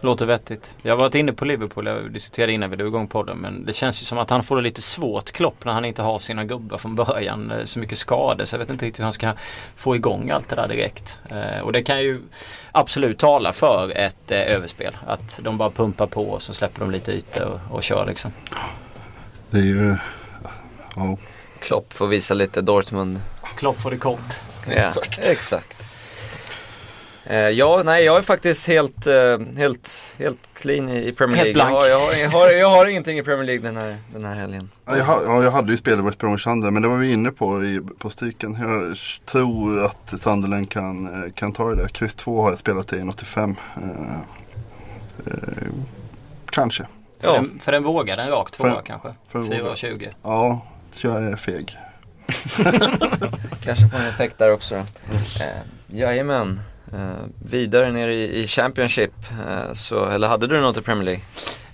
låter 0.00 0.26
vettigt. 0.26 0.74
Jag 0.82 0.92
har 0.92 1.00
varit 1.00 1.14
inne 1.14 1.32
på 1.32 1.44
Liverpool, 1.44 1.86
jag 1.86 2.12
diskuterade 2.12 2.52
innan 2.52 2.70
vi 2.70 2.76
drog 2.76 2.88
igång 2.88 3.06
podden. 3.06 3.38
Men 3.38 3.64
det 3.64 3.72
känns 3.72 4.02
ju 4.02 4.04
som 4.04 4.18
att 4.18 4.30
han 4.30 4.42
får 4.42 4.56
det 4.56 4.62
lite 4.62 4.82
svårt 4.82 5.30
Klopp 5.30 5.64
när 5.64 5.72
han 5.72 5.84
inte 5.84 6.02
har 6.02 6.18
sina 6.18 6.44
gubbar 6.44 6.78
från 6.78 6.94
början. 6.94 7.50
Eh, 7.50 7.64
så 7.64 7.78
mycket 7.78 7.98
skador 7.98 8.44
så 8.44 8.54
jag 8.54 8.58
vet 8.58 8.70
inte 8.70 8.86
riktigt 8.86 9.00
hur 9.00 9.04
han 9.04 9.12
ska 9.12 9.32
få 9.76 9.96
igång 9.96 10.30
allt 10.30 10.48
det 10.48 10.56
där 10.56 10.68
direkt. 10.68 11.18
Eh, 11.30 11.60
och 11.60 11.72
det 11.72 11.82
kan 11.82 12.02
ju 12.02 12.20
absolut 12.72 13.18
tala 13.18 13.52
för 13.52 13.90
ett 13.96 14.30
eh, 14.30 14.40
överspel. 14.40 14.96
Att 15.06 15.40
de 15.42 15.58
bara 15.58 15.70
pumpar 15.70 16.06
på 16.06 16.30
och 16.30 16.42
så 16.42 16.54
släpper 16.54 16.80
de 16.80 16.90
lite 16.90 17.12
ytor 17.12 17.44
och, 17.44 17.76
och 17.76 17.82
kör 17.82 18.06
liksom. 18.06 18.32
Det 19.52 19.58
är 19.58 19.62
ju, 19.62 19.96
ja. 20.96 21.16
Klopp 21.60 21.92
får 21.92 22.06
visa 22.06 22.34
lite 22.34 22.60
Dortmund. 22.60 23.20
Klopp 23.56 23.80
for 23.80 23.90
the 23.90 23.96
kopp. 23.96 24.20
Ja, 24.76 24.92
exakt. 25.22 25.82
Eh, 27.24 27.36
ja, 27.38 27.82
nej 27.84 28.04
jag 28.04 28.18
är 28.18 28.22
faktiskt 28.22 28.66
helt, 28.66 29.06
eh, 29.06 29.38
helt, 29.56 30.02
helt 30.18 30.38
clean 30.54 30.88
i, 30.88 31.08
i 31.08 31.12
Premier 31.12 31.36
Helt 31.44 31.56
League. 31.56 31.70
blank. 31.72 31.86
Jag, 31.86 31.98
har- 32.00 32.12
jag, 32.14 32.28
har, 32.30 32.48
jag, 32.50 32.68
har, 32.68 32.76
har 32.76 32.86
ingenting 32.86 33.18
i 33.18 33.22
Premier 33.22 33.44
League 33.46 33.62
den 33.62 33.76
här, 33.76 33.96
den 34.12 34.24
här 34.24 34.34
helgen. 34.34 34.70
Ja, 34.84 34.96
Jag, 34.96 35.04
ha- 35.04 35.22
ja, 35.24 35.42
jag 35.44 35.50
hade 35.50 35.70
ju 35.70 35.76
spelat 35.76 36.04
West 36.06 36.18
Bromwich 36.18 36.42
Sunderland 36.42 36.72
men 36.74 36.82
det 36.82 36.88
var 36.88 36.96
vi 36.96 37.12
inne 37.12 37.30
på 37.30 37.64
i, 37.64 37.80
på 37.98 38.10
stycken. 38.10 38.56
Jag 38.60 38.96
tror 39.26 39.84
att 39.84 40.20
Sunderland 40.20 40.70
kan, 40.70 41.24
eh, 41.24 41.32
kan 41.32 41.52
ta 41.52 41.74
det. 41.74 41.88
Kryss 41.88 42.14
2 42.14 42.42
har 42.42 42.50
jag 42.50 42.58
spelat 42.58 42.92
i 42.92 42.96
1,85. 42.96 43.56
Eh, 43.76 44.14
eh, 45.26 45.68
kanske. 46.50 46.86
För, 47.22 47.28
Ja. 47.28 47.34
den, 47.34 47.58
för 47.62 47.72
den 47.72 47.82
vågade 47.82 48.22
en 48.22 48.28
rak 48.30 48.50
tvåa 48.50 48.74
För- 48.74 48.82
kanske. 48.82 49.14
för 49.28 49.38
våga. 49.38 49.56
4,20. 49.74 50.08
Ja, 50.22 50.60
så 50.90 51.06
jag 51.06 51.22
är 51.24 51.36
feg. 51.36 51.78
Kanske 53.64 53.88
får 53.88 53.98
en 53.98 54.06
effekt 54.08 54.38
där 54.38 54.52
också 54.52 54.74
då. 54.74 54.80
Eh, 55.14 55.98
jajamän. 56.00 56.60
Eh, 56.92 56.98
vidare 57.50 57.92
ner 57.92 58.08
i, 58.08 58.42
i 58.42 58.46
Championship. 58.46 59.12
Eh, 59.48 59.72
så, 59.72 60.04
eller 60.06 60.28
hade 60.28 60.46
du 60.46 60.60
något 60.60 60.76
i 60.76 60.80
Premier 60.82 61.04
League? 61.04 61.22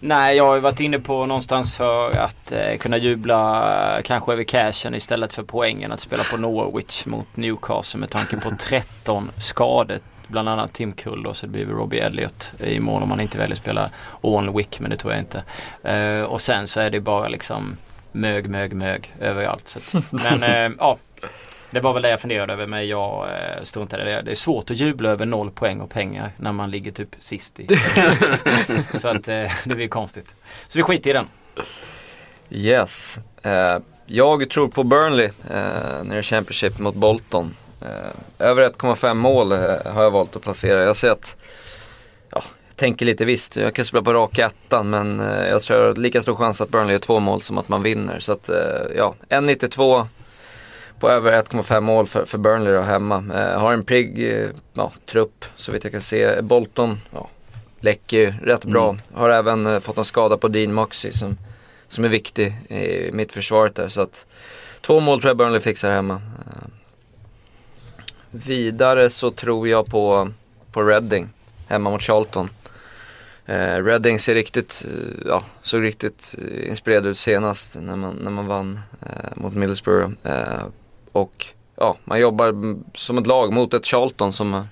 Nej, 0.01 0.37
jag 0.37 0.45
har 0.47 0.55
ju 0.55 0.61
varit 0.61 0.81
inne 0.81 0.99
på 0.99 1.27
någonstans 1.27 1.75
för 1.77 2.11
att 2.17 2.53
eh, 2.53 2.77
kunna 2.79 2.97
jubla 2.97 3.97
eh, 3.97 4.03
kanske 4.03 4.33
över 4.33 4.45
cashen 4.45 4.95
istället 4.95 5.33
för 5.33 5.43
poängen 5.43 5.93
att 5.93 6.01
spela 6.01 6.23
på 6.25 6.37
Norwich 6.37 7.07
mot 7.07 7.37
Newcastle 7.37 8.01
med 8.01 8.11
tanke 8.11 8.37
på 8.37 8.51
13 8.59 9.31
skador. 9.37 9.99
Bland 10.29 10.49
annat 10.49 10.73
Tim 10.73 10.93
Kull 10.93 11.27
och 11.27 11.37
så 11.37 11.47
blir 11.47 11.65
det 11.65 11.73
Robbie 11.73 11.99
Elliot 11.99 12.53
i 12.59 12.81
mål 12.81 13.03
om 13.03 13.09
man 13.09 13.21
inte 13.21 13.39
väljer 13.39 13.53
att 13.53 13.63
spela 13.63 13.91
Owen 14.21 14.57
Wick 14.57 14.81
men 14.81 14.91
det 14.91 14.97
tror 14.97 15.13
jag 15.13 15.23
inte. 15.23 15.43
Eh, 15.83 16.23
och 16.23 16.41
sen 16.41 16.69
så 16.69 16.81
är 16.81 16.91
det 16.91 17.01
bara 17.01 17.29
liksom 17.29 17.77
mög, 18.13 18.49
mög, 18.51 18.73
mög 18.73 19.15
överallt. 19.21 19.69
Så 19.69 19.79
att, 19.79 20.13
men 20.23 20.43
eh, 20.43 20.77
ja, 20.79 20.99
det 21.71 21.81
var 21.81 21.93
väl 21.93 22.03
det 22.03 22.11
jag 22.11 22.21
funderade 22.21 22.53
över 22.53 22.67
men 22.67 22.89
jag 22.89 23.29
eh, 23.29 23.63
struntade 23.63 24.03
i 24.03 24.07
det. 24.15 24.23
Det 24.23 24.31
är 24.31 24.35
svårt 24.35 24.71
att 24.71 24.77
jubla 24.77 25.09
över 25.11 25.27
noll 25.27 25.51
poäng 25.51 25.81
och 25.81 25.91
pengar 25.91 26.33
när 26.37 26.53
man 26.53 26.71
ligger 26.71 26.93
typ 26.93 27.17
sist 27.19 27.61
i. 27.61 27.67
så 28.99 29.09
att 29.09 29.29
eh, 29.29 29.53
det 29.65 29.75
blir 29.75 29.89
konstigt. 29.89 30.35
Så 30.69 30.79
vi 30.79 30.83
skiter 30.83 31.11
i 31.11 31.13
den. 31.13 31.27
Yes. 32.51 33.19
Eh, 33.43 33.79
jag 34.07 34.51
tror 34.51 34.69
på 34.69 34.85
Burnley 34.85 35.31
eh, 35.51 36.05
nere 36.05 36.19
i 36.19 36.23
Championship 36.23 36.79
mot 36.79 36.95
Bolton. 36.95 37.55
Eh, 37.81 38.47
över 38.47 38.71
1,5 38.71 39.15
mål 39.15 39.53
eh, 39.53 39.59
har 39.85 40.03
jag 40.03 40.11
valt 40.11 40.37
att 40.37 40.43
placera. 40.43 40.85
Jag 40.85 40.97
ser 40.97 41.11
att, 41.11 41.37
ja, 42.31 42.43
jag 42.69 42.77
tänker 42.77 43.07
lite 43.07 43.25
visst, 43.25 43.57
jag 43.57 43.75
kan 43.75 43.85
spela 43.85 44.03
på 44.03 44.13
rak 44.13 44.39
ettan 44.39 44.91
men 44.91 45.21
eh, 45.21 45.49
jag 45.49 45.63
tror 45.63 45.87
har 45.87 45.95
lika 45.95 46.23
stor 46.23 46.35
chans 46.35 46.61
att 46.61 46.69
Burnley 46.69 46.93
gör 46.93 46.99
två 46.99 47.21
mål 47.21 47.43
som 47.43 47.59
att 47.59 47.69
man 47.69 47.83
vinner. 47.83 48.19
Så 48.19 48.33
att, 48.33 48.51
ja, 48.97 49.15
1,92 49.29 50.07
på 51.01 51.11
över 51.11 51.43
1,5 51.43 51.81
mål 51.81 52.07
för, 52.07 52.25
för 52.25 52.39
Burnley 52.39 52.73
då 52.73 52.81
hemma. 52.81 53.25
Har 53.57 53.73
en 53.73 53.85
pigg 53.85 54.33
eh, 54.33 54.49
ja, 54.75 54.93
trupp 55.07 55.45
så 55.57 55.73
vitt 55.73 55.85
jag 55.85 55.93
kan 55.93 56.03
se. 56.03 56.43
Bolton, 56.43 57.01
ja, 57.13 57.29
läcker 57.81 58.41
rätt 58.43 58.65
bra. 58.65 58.97
Har 59.15 59.31
även 59.31 59.81
fått 59.81 59.99
en 59.99 60.05
skada 60.05 60.37
på 60.37 60.49
Dean 60.49 60.73
Moxey 60.73 61.13
som 61.13 61.37
som 61.89 62.05
är 62.05 62.09
viktig 62.09 62.47
i 62.69 63.11
mittförsvaret 63.13 63.75
där. 63.75 63.89
Så 63.89 64.01
att 64.01 64.27
två 64.81 65.01
mål 65.01 65.21
tror 65.21 65.31
jag 65.31 65.37
Burnley 65.37 65.61
fixar 65.61 65.91
hemma. 65.91 66.23
Vidare 68.31 69.11
så 69.11 69.31
tror 69.31 69.69
jag 69.69 69.87
på, 69.87 70.31
på 70.73 70.83
Reading 70.83 71.29
hemma 71.69 71.91
mot 71.91 72.03
Charlton. 72.03 72.51
Eh, 73.47 73.85
Reading 73.85 74.19
ser 74.19 74.35
riktigt, 74.35 74.85
eh, 74.89 75.27
ja, 75.27 75.43
såg 75.63 75.83
riktigt 75.83 76.35
eh, 76.39 76.69
inspirerad 76.69 77.07
ut 77.07 77.19
senast 77.19 77.77
när 77.81 77.97
man, 77.97 78.15
när 78.15 78.31
man 78.31 78.47
vann 78.47 78.81
eh, 79.03 79.31
mot 79.35 79.55
Middlesbrough. 79.55 80.13
Eh, 80.25 80.65
och 81.13 81.47
ja, 81.77 81.97
man 82.05 82.21
jobbar 82.21 82.77
som 82.95 83.19
ett 83.19 83.27
lag 83.27 83.53
mot 83.53 83.75
ett 83.75 83.87
Charlton 83.87 84.33
som 84.33 84.53
har 84.53 84.67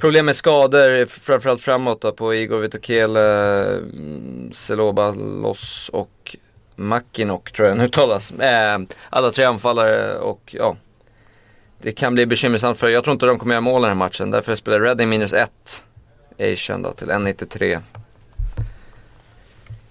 problem 0.00 0.26
med 0.26 0.36
skador, 0.36 1.06
framförallt 1.06 1.62
framåt 1.62 2.00
då, 2.00 2.12
på 2.12 2.34
Igor 2.34 2.58
Vitokele, 2.58 3.64
mm, 3.76 4.50
Seloba 4.52 5.10
Loss 5.10 5.90
och 5.92 6.36
Makinok 6.76 7.52
tror 7.52 7.68
jag 7.68 7.76
den 7.76 7.84
uttalas. 7.84 8.30
Eh, 8.30 8.78
alla 9.10 9.30
tre 9.30 9.44
anfallare 9.44 10.18
och 10.18 10.54
ja, 10.58 10.76
det 11.82 11.92
kan 11.92 12.14
bli 12.14 12.26
bekymmersamt 12.26 12.78
för 12.78 12.88
jag 12.88 13.04
tror 13.04 13.12
inte 13.12 13.26
de 13.26 13.38
kommer 13.38 13.54
göra 13.54 13.60
mål 13.60 13.80
i 13.80 13.82
den 13.82 13.88
här 13.88 13.94
matchen. 14.06 14.30
Därför 14.30 14.56
spelar 14.56 14.80
Reading 14.80 15.08
minus 15.08 15.32
1 15.32 15.50
Asian 16.38 16.82
då 16.82 16.92
till 16.92 17.10
1,93. 17.10 17.80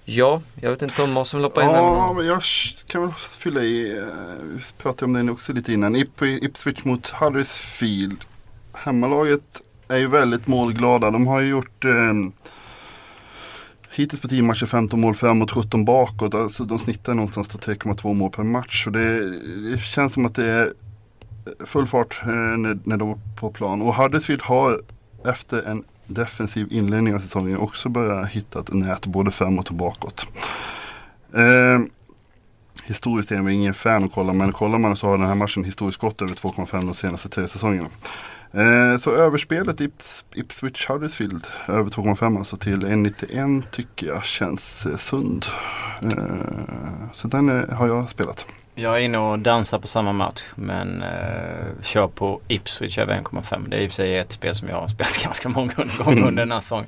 Ja, 0.06 0.41
jag 0.62 0.70
vet 0.72 0.82
inte 0.82 1.01
om 1.03 1.12
Måsen 1.12 1.38
vill 1.39 1.46
hoppa 1.46 1.63
in 1.63 1.70
Ja, 1.70 2.13
men 2.17 2.25
jag 2.25 2.41
kan 2.88 3.01
väl 3.01 3.12
fylla 3.12 3.62
i. 3.62 3.98
eh, 3.98 4.03
Vi 4.56 4.60
pratade 4.77 5.06
om 5.06 5.13
den 5.13 5.29
också 5.29 5.53
lite 5.53 5.74
innan. 5.74 5.96
Ip- 5.96 6.24
Ipswich 6.46 6.84
mot 6.84 7.10
Huddersfield. 7.10 8.17
Hemmalaget 8.74 9.62
är 9.88 9.98
ju 9.98 10.08
väldigt 10.08 10.48
målglada. 10.48 11.12
De 11.12 11.27
har 11.27 11.39
ju 11.39 11.48
gjort 11.48 11.86
eh, 11.86 12.13
hittills 13.91 14.22
på 14.22 14.27
10 14.27 14.41
matcher 14.41 14.65
15 14.65 15.01
mål 15.01 15.15
framåt, 15.15 15.51
17 15.51 15.86
bakåt. 15.86 16.34
Alltså 16.36 16.63
de 16.63 16.79
snittar 16.79 17.13
någonstans 17.13 17.50
på 17.50 17.58
3,2 17.58 18.13
mål 18.13 18.32
per 18.32 18.44
match. 18.44 18.88
Och 18.88 18.94
det, 18.94 19.29
det 19.72 19.77
känns 19.79 20.13
som 20.13 20.25
att 20.25 20.36
det 20.36 20.46
är 20.46 20.74
full 21.66 21.88
fart 21.88 22.20
eh, 22.24 22.30
när, 22.30 22.80
när 22.84 22.98
de 22.98 23.10
är 23.10 23.18
på 23.39 23.50
plan. 23.51 23.82
Och 23.82 23.96
Huddersfield 23.96 24.42
har 24.42 24.82
efter 25.25 25.63
en 25.63 25.84
defensiv 26.08 26.68
inledning 26.72 27.16
av 27.16 27.20
säsongen 27.20 27.58
också 27.58 27.89
börjat 27.89 28.30
hitta 28.30 28.60
ett 28.60 28.74
nät 28.74 29.06
både 29.06 29.32
framåt 29.32 29.70
och 29.70 29.75
bakåt. 29.75 30.27
Eh, 31.34 31.80
historiskt 32.84 33.32
är 33.32 33.36
jag 33.36 33.51
ingen 33.51 33.74
fan 33.74 34.04
att 34.04 34.13
kolla 34.13 34.34
men 34.34 34.51
kollar 34.51 34.77
man 34.77 34.96
så 34.96 35.08
har 35.08 35.18
den 35.18 35.27
här 35.27 35.36
matchen 35.36 35.63
historiskt 35.63 36.01
gått 36.01 36.22
över 36.22 36.36
2,5 36.36 36.86
de 36.86 36.94
senaste 36.94 37.30
tre 37.30 37.48
säsongerna. 37.48 37.89
Eh, 38.51 38.98
så 38.98 39.12
överspelet 39.12 39.82
Ips, 39.82 40.25
Ipswich 40.34 40.89
Huddersfield 40.89 41.48
över 41.68 41.89
2,5 41.89 42.38
alltså 42.38 42.58
till 42.58 42.86
1,91 42.86 43.63
tycker 43.72 44.08
jag 44.08 44.24
känns 44.25 44.86
eh, 44.86 44.96
sund. 44.96 45.46
Eh, 46.01 47.12
så 47.13 47.27
den 47.27 47.50
eh, 47.50 47.70
har 47.70 47.88
jag 47.88 48.10
spelat. 48.10 48.46
Jag 48.79 48.96
är 48.96 49.00
inne 49.00 49.17
och 49.17 49.39
dansar 49.39 49.79
på 49.79 49.88
samma 49.88 50.13
match 50.13 50.43
men 50.55 51.03
eh, 51.03 51.81
kör 51.81 52.07
på 52.07 52.39
Ipswich 52.48 52.98
över 52.98 53.15
1,5. 53.15 53.69
Det 53.69 53.77
är 53.77 53.81
i 53.81 53.88
och 53.88 53.91
för 53.91 53.96
sig 53.96 54.17
ett 54.17 54.31
spel 54.31 54.55
som 54.55 54.69
jag 54.69 54.75
har 54.75 54.88
spelat 54.88 55.24
ganska 55.24 55.50
många 55.50 55.74
gånger 55.98 56.27
under 56.27 56.41
den 56.41 56.51
här 56.51 56.60
säsongen. 56.60 56.86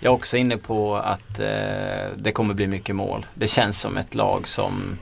Jag 0.00 0.10
är 0.10 0.14
också 0.14 0.36
inne 0.36 0.56
på 0.56 0.96
att 0.96 1.40
eh, 1.40 2.06
det 2.16 2.32
kommer 2.32 2.54
bli 2.54 2.66
mycket 2.66 2.96
mål. 2.96 3.26
Det 3.34 3.48
känns 3.48 3.80
som 3.80 3.96
ett 3.96 4.14
lag 4.14 4.48
som 4.48 4.98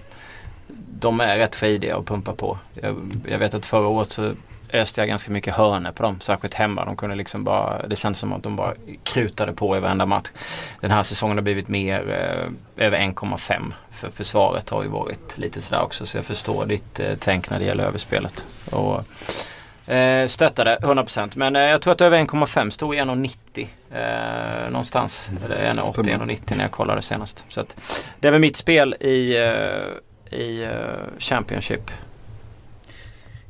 de 1.00 1.20
är 1.20 1.38
rätt 1.38 1.54
frejdiga 1.54 1.97
och 1.97 2.06
pumpar 2.06 2.32
på. 2.32 2.59
Jag, 2.75 2.97
jag 3.28 3.38
vet 3.38 3.54
att 3.54 3.66
förra 3.66 3.88
året 3.88 4.11
så 4.11 4.32
öste 4.73 5.00
jag 5.00 5.09
ganska 5.09 5.31
mycket 5.31 5.55
hörnor 5.55 5.91
på 5.93 6.03
dem, 6.03 6.21
särskilt 6.21 6.55
hemma. 6.55 6.85
De 6.85 6.97
kunde 6.97 7.17
liksom 7.17 7.45
bara, 7.45 7.87
det 7.87 7.97
känns 7.97 8.19
som 8.19 8.33
att 8.33 8.43
de 8.43 8.57
bara 8.57 8.75
krutade 9.03 9.53
på 9.53 9.77
i 9.77 9.81
varenda 9.81 10.07
match. 10.07 10.29
Den 10.81 10.91
här 10.91 11.03
säsongen 11.03 11.37
har 11.37 11.43
blivit 11.43 11.69
mer 11.69 12.00
eh, 12.11 12.85
över 12.87 12.99
1,5 12.99 13.73
för 13.91 14.11
försvaret 14.11 14.71
har 14.71 14.83
ju 14.83 14.89
varit 14.89 15.39
lite 15.39 15.61
sådär 15.61 15.83
också 15.83 16.07
så 16.07 16.19
jag 16.19 16.25
förstår 16.25 16.67
ditt 16.67 17.00
eh, 17.00 17.12
tänk 17.19 17.50
när 17.50 17.59
det 17.59 17.65
gäller 17.65 17.85
överspelet. 17.85 18.47
Och, 18.71 19.05
eh, 19.93 20.27
stöttade 20.27 20.79
100% 20.83 21.31
men 21.35 21.57
eh, 21.57 21.62
jag 21.62 21.83
tror 21.83 21.93
att 21.93 22.00
över 22.00 22.19
1,5 22.19 22.71
stod 22.71 22.95
i 22.95 22.99
1,90 22.99 23.67
eh, 23.91 24.71
någonstans. 24.71 25.31
Eller 25.45 25.75
1,80 25.75 25.93
Stämmer. 25.93 26.27
1,90 26.27 26.57
när 26.57 26.65
jag 26.65 26.71
kollade 26.71 27.03
senast. 27.03 27.45
Så 27.49 27.61
att, 27.61 27.77
det 28.21 28.29
är 28.29 28.33
väl 28.33 28.41
mitt 28.41 28.57
spel 28.57 28.95
i, 29.00 29.37
eh, 29.37 30.39
i 30.39 30.62
eh, 30.62 31.19
Championship. 31.19 31.91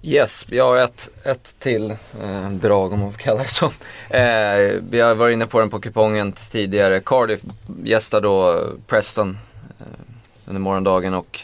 Yes, 0.03 0.47
vi 0.49 0.59
har 0.59 0.77
ett, 0.77 1.11
ett 1.25 1.57
till 1.59 1.91
eh, 2.23 2.51
drag 2.51 2.93
om 2.93 3.01
man 3.01 3.13
får 3.13 3.19
kalla 3.19 3.43
det 3.43 3.49
så. 3.49 3.67
Eh, 4.11 4.81
vi 4.91 5.01
har 5.01 5.15
varit 5.15 5.33
inne 5.33 5.47
på 5.47 5.61
den 5.61 5.71
på 5.71 5.81
kupongen 5.81 6.33
tidigare. 6.33 7.01
Cardiff 7.01 7.41
gästar 7.85 8.21
då 8.21 8.67
Preston 8.87 9.39
eh, 9.81 9.87
under 10.47 10.61
morgondagen 10.61 11.15
och 11.15 11.41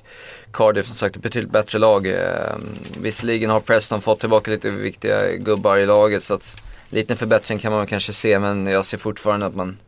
Cardiff 0.52 0.86
som 0.86 0.96
sagt 0.96 1.16
ett 1.16 1.22
betydligt 1.22 1.52
bättre 1.52 1.78
lag. 1.78 2.06
Eh, 2.06 2.56
visserligen 2.98 3.50
har 3.50 3.60
Preston 3.60 4.00
fått 4.00 4.20
tillbaka 4.20 4.50
lite 4.50 4.70
viktiga 4.70 5.32
gubbar 5.32 5.76
i 5.76 5.86
laget 5.86 6.24
så 6.24 6.34
att 6.34 6.56
liten 6.90 7.16
förbättring 7.16 7.58
kan 7.58 7.72
man 7.72 7.80
väl 7.80 7.88
kanske 7.88 8.12
se 8.12 8.38
men 8.38 8.66
jag 8.66 8.84
ser 8.84 8.98
fortfarande 8.98 9.46
att 9.46 9.54
man, 9.54 9.78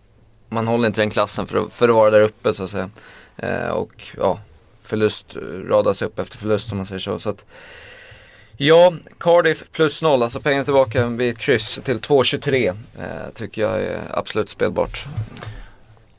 man 0.48 0.66
håller 0.66 0.86
inte 0.86 1.00
den 1.00 1.10
klassen 1.10 1.46
för 1.46 1.58
att, 1.58 1.72
för 1.72 1.88
att 1.88 1.94
vara 1.94 2.10
där 2.10 2.20
uppe 2.20 2.52
så 2.52 2.64
att 2.64 2.70
säga. 2.70 2.90
Eh, 3.36 3.68
och 3.68 3.92
ja, 4.16 4.40
förlust 4.82 5.36
eh, 5.36 5.40
radas 5.68 6.02
upp 6.02 6.18
efter 6.18 6.38
förlust 6.38 6.72
om 6.72 6.76
man 6.76 6.86
säger 6.86 6.98
så. 6.98 7.18
så 7.18 7.30
att, 7.30 7.44
Ja, 8.60 8.92
Cardiff 9.18 9.62
plus 9.72 10.02
noll, 10.02 10.22
alltså 10.22 10.40
pengarna 10.40 10.64
tillbaka 10.64 11.06
vid 11.06 11.30
ett 11.30 11.38
kryss 11.38 11.80
till 11.84 12.00
2,23 12.00 12.68
eh, 12.68 13.32
tycker 13.34 13.62
jag 13.62 13.82
är 13.82 14.00
absolut 14.10 14.48
spelbart. 14.48 15.04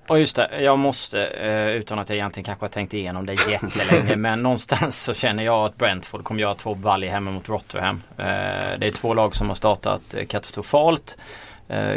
Och 0.08 0.20
just 0.20 0.36
det, 0.36 0.62
jag 0.62 0.80
måste 0.80 1.26
eh, 1.26 1.68
utan 1.70 2.00
att 2.00 2.10
jag 2.10 2.16
egentligen 2.16 2.46
kanske 2.46 2.64
har 2.64 2.70
tänkt 2.70 2.94
igenom 2.94 3.26
det 3.26 3.34
jättelänge 3.34 4.16
men 4.16 4.44
någonstans 4.44 5.04
så 5.04 5.14
känner 5.14 5.44
jag 5.44 5.66
att 5.66 5.78
Brentford 5.78 6.24
kommer 6.24 6.42
göra 6.42 6.56
två 6.56 6.76
baljor 6.76 7.10
hemma 7.10 7.32
mot 7.32 7.50
Rotherham. 7.50 8.02
Eh, 8.18 8.80
det 8.80 8.88
är 8.88 8.92
två 8.92 9.14
lag 9.14 9.36
som 9.36 9.48
har 9.48 9.56
startat 9.56 10.14
eh, 10.14 10.26
katastrofalt. 10.26 11.18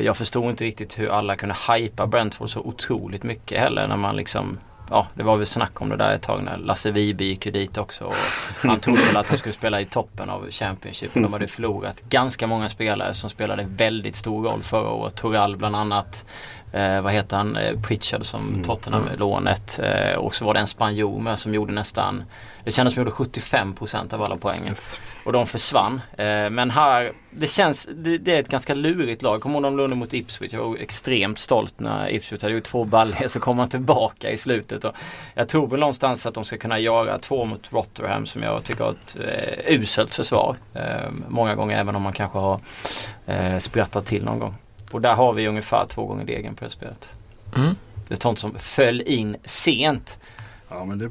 Jag 0.00 0.16
förstod 0.16 0.50
inte 0.50 0.64
riktigt 0.64 0.99
hur 0.99 1.08
alla 1.08 1.37
kunde 1.37 1.56
hypa 1.68 2.06
Brentford 2.06 2.50
så 2.50 2.61
otroligt 2.61 3.22
mycket 3.22 3.61
heller 3.61 3.88
när 3.88 3.96
man 3.96 4.16
liksom 4.16 4.58
ja, 4.92 5.06
det 5.14 5.22
var 5.22 5.37
väl 5.37 5.46
snack 5.46 5.82
om 5.82 5.88
det 5.88 5.96
där 5.96 6.14
ett 6.14 6.22
tag 6.22 6.42
när 6.42 6.56
Lasse 6.56 6.90
Vibe 6.90 7.25
gick 7.25 7.46
ju 7.46 7.52
dit 7.52 7.78
också. 7.78 8.04
Och 8.04 8.14
han 8.62 8.80
trodde 8.80 9.02
väl 9.02 9.16
att 9.16 9.28
de 9.28 9.37
skulle 9.38 9.52
spela 9.52 9.80
i 9.80 9.84
toppen 9.84 10.30
av 10.30 10.50
Championship. 10.50 11.14
De 11.14 11.32
hade 11.32 11.46
förlorat 11.46 12.02
ganska 12.08 12.46
många 12.46 12.68
spelare 12.68 13.14
som 13.14 13.30
spelade 13.30 13.66
väldigt 13.76 14.16
stor 14.16 14.44
roll 14.44 14.62
förra 14.62 14.90
året. 14.90 15.14
Toral 15.14 15.56
bland 15.56 15.76
annat. 15.76 16.25
Eh, 16.73 17.00
vad 17.00 17.12
heter 17.12 17.37
han? 17.37 17.57
Eh, 17.57 17.81
Pritchard 17.81 18.25
som 18.25 18.49
mm. 18.49 18.62
Tottenham-lånet. 18.62 19.81
Eh, 19.83 20.14
och 20.14 20.35
så 20.35 20.45
var 20.45 20.55
det 20.55 20.61
en 20.61 20.67
spanjor 20.67 21.21
med 21.21 21.38
som 21.38 21.55
gjorde 21.55 21.73
nästan 21.73 22.25
Det 22.64 22.73
kändes 22.73 22.95
som 22.95 23.00
gjorde 23.00 23.14
75% 23.14 24.14
av 24.14 24.23
alla 24.23 24.37
poängen. 24.37 24.69
Yes. 24.69 25.00
Och 25.25 25.33
de 25.33 25.47
försvann. 25.47 26.00
Eh, 26.17 26.50
men 26.50 26.71
här, 26.71 27.12
det 27.31 27.47
känns, 27.47 27.88
det, 27.95 28.19
det, 28.19 28.37
är 28.37 28.41
ett 28.41 28.49
ganska 28.49 28.75
lurigt 28.75 29.23
lag. 29.23 29.41
Kommer 29.41 29.55
ihåg 29.55 29.62
de 29.62 29.76
lånade 29.76 29.95
mot 29.95 30.14
Ipswich. 30.14 30.52
Jag 30.52 30.69
var 30.69 30.76
extremt 30.76 31.38
stolt 31.38 31.81
när 31.81 32.11
Ipswich 32.11 32.43
hade 32.43 32.55
gjort 32.55 32.64
två 32.64 32.85
baljor 32.85 33.29
så 33.29 33.41
kom 33.41 33.57
man 33.57 33.69
tillbaka 33.69 34.31
i 34.31 34.38
slutet. 34.38 34.85
Och 34.85 34.95
jag 35.35 35.49
tror 35.49 35.69
väl 35.69 35.81
någonstans 35.81 36.26
att 36.26 36.35
de 36.35 36.45
ska 36.45 36.59
kunna 36.59 36.79
göra 36.79 37.19
två 37.19 37.45
mot 37.45 37.73
Rotherham 37.73 38.26
som 38.26 38.43
jag 38.43 38.64
tycker 38.64 38.85
har 38.85 38.91
ett 38.91 39.17
eh, 39.17 39.75
uselt 39.75 40.14
försvar. 40.14 40.57
Eh, 40.75 41.11
många 41.29 41.55
gånger 41.55 41.79
även 41.79 41.97
om 41.97 42.02
man 42.02 42.12
kanske 42.12 42.38
har 42.38 42.61
eh, 43.26 43.59
sprattat 43.59 44.07
till 44.07 44.25
någon 44.25 44.38
gång. 44.38 44.55
Och 44.92 45.00
där 45.00 45.14
har 45.14 45.32
vi 45.32 45.49
ungefär 45.49 45.87
två 45.87 46.06
gånger 46.06 46.25
degen 46.25 46.54
på 46.54 46.64
det 46.64 46.70
spelet. 46.70 47.08
Mm. 47.56 47.75
Det 48.08 48.14
är 48.14 48.20
sånt 48.20 48.38
som 48.38 48.54
föll 48.58 49.00
in 49.00 49.37
sent. 49.44 50.18
Ja 50.68 50.84
men 50.84 50.99
det 50.99 51.08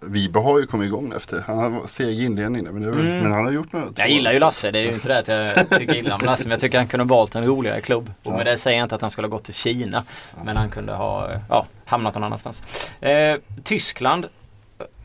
Vibe 0.00 0.38
har 0.38 0.60
ju 0.60 0.66
kommit 0.66 0.86
igång 0.86 1.12
efter. 1.16 1.40
Han 1.46 1.58
har 1.58 1.86
seg 1.86 2.22
inledning 2.22 2.64
men, 2.64 2.84
mm. 2.84 3.18
men 3.18 3.32
han 3.32 3.44
har 3.44 3.52
gjort 3.52 3.72
något. 3.72 3.98
Jag 3.98 4.10
gillar 4.10 4.32
ju 4.32 4.38
Lasse. 4.38 4.70
Det 4.70 4.78
är 4.78 4.82
ju 4.82 4.92
inte 4.92 5.08
det 5.08 5.18
att 5.18 5.56
jag 5.56 5.78
tycker 5.78 5.96
illa 5.96 6.14
om 6.14 6.20
Lasse. 6.24 6.44
Men 6.44 6.50
jag 6.50 6.60
tycker 6.60 6.78
han 6.78 6.86
kunde 6.86 7.04
ha 7.04 7.16
valt 7.16 7.34
en 7.34 7.46
roligare 7.46 7.80
klubb. 7.80 8.12
Och 8.22 8.32
ja. 8.32 8.36
med 8.36 8.46
det 8.46 8.58
säger 8.58 8.78
jag 8.78 8.84
inte 8.84 8.94
att 8.94 9.02
han 9.02 9.10
skulle 9.10 9.26
ha 9.26 9.30
gått 9.30 9.44
till 9.44 9.54
Kina. 9.54 10.04
Ja. 10.36 10.44
Men 10.44 10.56
han 10.56 10.70
kunde 10.70 10.92
ha 10.92 11.30
ja, 11.48 11.66
hamnat 11.84 12.14
någon 12.14 12.24
annanstans. 12.24 12.90
Eh, 13.00 13.36
Tyskland. 13.64 14.26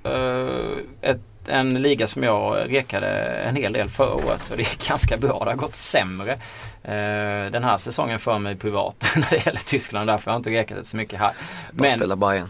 Eh, 0.03 0.77
ett 1.01 1.21
en 1.47 1.81
liga 1.81 2.07
som 2.07 2.23
jag 2.23 2.73
rekade 2.73 3.07
en 3.19 3.55
hel 3.55 3.73
del 3.73 3.89
förra 3.89 4.13
året 4.13 4.51
och 4.51 4.57
det 4.57 4.63
är 4.63 4.87
ganska 4.87 5.17
bra. 5.17 5.43
Det 5.45 5.51
har 5.51 5.57
gått 5.57 5.75
sämre 5.75 6.31
eh, 6.83 7.51
den 7.51 7.63
här 7.63 7.77
säsongen 7.77 8.19
för 8.19 8.39
mig 8.39 8.55
privat 8.55 9.11
när 9.15 9.29
det 9.29 9.45
gäller 9.45 9.59
Tyskland. 9.65 10.09
Därför 10.09 10.31
har 10.31 10.35
jag 10.35 10.39
inte 10.39 10.49
rekat 10.49 10.77
det 10.77 10.85
så 10.85 10.97
mycket 10.97 11.19
här. 11.19 11.31
Bara 11.71 11.83
Men 11.89 11.99
spela 11.99 12.15
Bayern. 12.15 12.49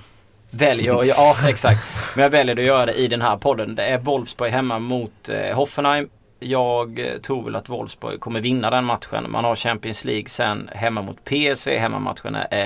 Väljer, 0.50 1.04
ja 1.04 1.36
exakt. 1.48 1.80
Men 2.16 2.24
jag 2.24 2.30
väljer 2.30 2.58
att 2.58 2.64
göra 2.64 2.86
det 2.86 2.94
i 2.94 3.08
den 3.08 3.22
här 3.22 3.38
podden. 3.38 3.76
Det 3.76 3.86
är 3.86 3.98
Wolfsburg 3.98 4.52
hemma 4.52 4.80
mot 4.80 5.30
eh, 5.30 5.56
Hoffenheim. 5.56 6.10
Jag 6.40 7.00
eh, 7.00 7.18
tror 7.22 7.44
väl 7.44 7.56
att 7.56 7.70
Wolfsburg 7.70 8.20
kommer 8.20 8.42
vinna 8.42 8.70
den 8.70 8.86
matchen. 8.86 9.32
Man 9.32 9.44
har 9.44 9.56
Champions 9.56 10.06
League 10.06 10.30
sen 10.30 10.70
hemma 10.74 11.02
mot 11.02 11.26
PSV. 11.26 11.78
Hemmamatchen 11.78 12.36
är 12.36 12.66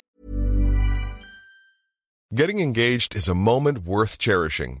Getting 2.36 2.60
engaged 2.60 3.14
is 3.14 3.28
a 3.28 3.34
moment 3.34 3.78
worth 3.78 4.18
cherishing. 4.18 4.80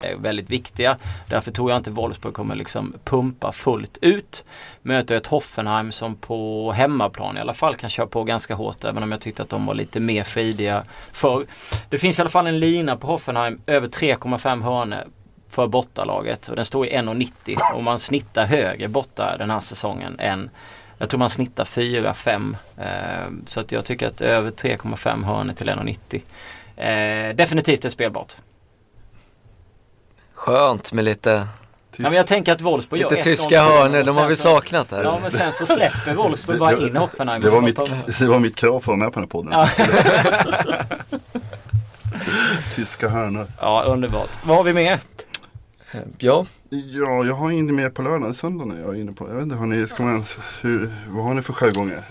är 0.00 0.16
väldigt 0.16 0.50
viktiga. 0.50 0.96
Därför 1.28 1.50
tror 1.50 1.70
jag 1.70 1.78
inte 1.78 1.90
Wolfsburg 1.90 2.34
kommer 2.34 2.54
liksom 2.54 2.94
pumpa 3.04 3.52
fullt 3.52 3.98
ut. 4.00 4.44
Möter 4.82 5.14
ett 5.14 5.26
Hoffenheim 5.26 5.92
som 5.92 6.16
på 6.16 6.72
hemmaplan 6.72 7.36
i 7.36 7.40
alla 7.40 7.54
fall 7.54 7.76
kan 7.76 7.90
köra 7.90 8.06
på 8.06 8.24
ganska 8.24 8.54
hårt 8.54 8.84
även 8.84 9.02
om 9.02 9.12
jag 9.12 9.20
tyckte 9.20 9.42
att 9.42 9.48
de 9.48 9.66
var 9.66 9.74
lite 9.74 10.00
mer 10.00 10.24
fridiga 10.24 10.84
förr. 11.12 11.46
Det 11.88 11.98
finns 11.98 12.18
i 12.18 12.22
alla 12.22 12.30
fall 12.30 12.46
en 12.46 12.60
lina 12.60 12.96
på 12.96 13.06
Hoffenheim 13.06 13.60
över 13.66 13.88
3,5 13.88 14.62
hörnor 14.62 15.04
för 15.48 15.66
bortalaget 15.66 16.48
och 16.48 16.56
den 16.56 16.64
står 16.64 16.86
i 16.86 16.90
1,90 16.90 17.74
och 17.74 17.82
man 17.82 17.98
snittar 17.98 18.46
högre 18.46 18.88
borta 18.88 19.36
den 19.38 19.50
här 19.50 19.60
säsongen 19.60 20.16
än 20.18 20.50
jag 20.98 21.10
tror 21.10 21.18
man 21.18 21.30
snittar 21.30 21.64
4-5 21.64 22.56
eh, 22.78 23.32
så 23.46 23.60
att 23.60 23.72
jag 23.72 23.84
tycker 23.84 24.08
att 24.08 24.20
över 24.20 24.50
3,5 24.50 25.24
hörnor 25.24 25.52
till 25.52 25.68
1,90 25.68 27.30
eh, 27.30 27.34
definitivt 27.36 27.84
är 27.84 27.88
spelbart. 27.88 28.36
Skönt 30.40 30.92
med 30.92 31.04
lite 31.04 31.46
Ja, 31.96 32.02
men 32.02 32.12
jag 32.12 32.26
tänker 32.26 32.52
att 32.52 32.60
Wolfsburg 32.60 33.00
Lite 33.00 33.22
tyska 33.22 33.62
hörnor, 33.62 34.02
de 34.02 34.16
har 34.16 34.28
vi 34.28 34.36
saknat 34.36 34.90
här. 34.90 35.02
Ja 35.02 35.18
men 35.22 35.30
sen 35.30 35.52
så 35.52 35.66
släpper 35.66 36.14
Wolfsburg 36.14 36.58
bara 36.58 36.76
in 36.76 36.96
Hoffenheim. 36.96 37.42
Det 37.42 37.50
var, 37.50 37.60
mitt, 37.60 37.78
det 38.18 38.26
var 38.26 38.38
mitt 38.38 38.56
krav 38.56 38.80
för 38.80 38.92
att 38.92 38.98
vara 38.98 39.10
med 39.10 39.12
på 39.12 39.42
den 39.42 39.52
här 39.52 39.66
podden. 39.66 40.88
tyska 42.74 43.08
hörnor. 43.08 43.46
Ja 43.60 43.84
underbart. 43.86 44.30
Vad 44.42 44.56
har 44.56 44.64
vi 44.64 44.72
mer? 44.72 44.98
Ja. 46.18 46.46
Ja, 46.70 47.24
jag 47.24 47.34
har 47.34 47.50
inget 47.50 47.74
mer 47.74 47.90
på 47.90 48.02
lördag. 48.02 48.36
Söndagen 48.36 48.76
är 48.78 48.82
jag 48.82 48.96
inne 48.98 49.12
på. 49.12 49.28
Jag 49.28 49.34
vet 49.34 49.42
inte, 49.42 49.56
har 49.56 49.66
ni, 49.66 49.86
ska 49.86 50.02
man, 50.02 50.24
hur, 50.60 50.90
vad 51.08 51.24
har 51.24 51.34
ni 51.34 51.42
för 51.42 51.52
sjögångar? 51.52 52.02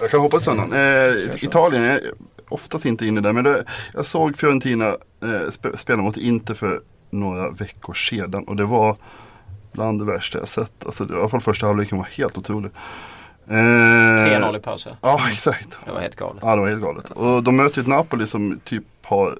Jag 0.00 0.10
kan 0.10 0.20
hoppa 0.20 0.36
till 0.36 0.44
söndagen. 0.44 0.72
Eh, 0.72 1.44
Italien 1.44 1.84
är 1.84 2.00
oftast 2.48 2.84
inte 2.84 3.06
inne 3.06 3.20
där. 3.20 3.32
Men 3.32 3.44
det, 3.44 3.64
jag 3.94 4.06
såg 4.06 4.36
Fiorentina 4.36 4.86
eh, 5.22 5.72
spela 5.76 6.02
mot 6.02 6.16
Inter 6.16 6.54
för 6.54 6.80
några 7.12 7.50
veckor 7.50 7.94
sedan. 7.94 8.44
Och 8.44 8.56
det 8.56 8.64
var 8.64 8.96
bland 9.72 10.00
det 10.00 10.04
värsta 10.04 10.38
jag 10.38 10.48
sett. 10.48 10.86
Alltså, 10.86 11.04
I 11.04 11.12
alla 11.12 11.28
fall 11.28 11.40
första 11.40 11.66
halvleken 11.66 11.98
var 11.98 12.04
helt 12.04 12.38
otrolig. 12.38 12.70
Eh, 13.48 13.54
3-0 13.54 14.56
i 14.56 14.60
pausen. 14.60 14.96
Ja 15.00 15.20
exakt. 15.32 15.78
Det 15.84 15.92
var 15.92 16.00
helt 16.00 16.16
galet. 16.16 16.42
Ja 16.42 16.56
det 16.56 16.60
var 16.60 16.68
helt 16.68 16.82
galet. 16.82 17.10
Och 17.10 17.42
de 17.42 17.56
möter 17.56 17.76
ju 17.78 17.80
ett 17.80 17.88
Napoli 17.88 18.26
som 18.26 18.60
typ 18.64 18.84
har 19.02 19.38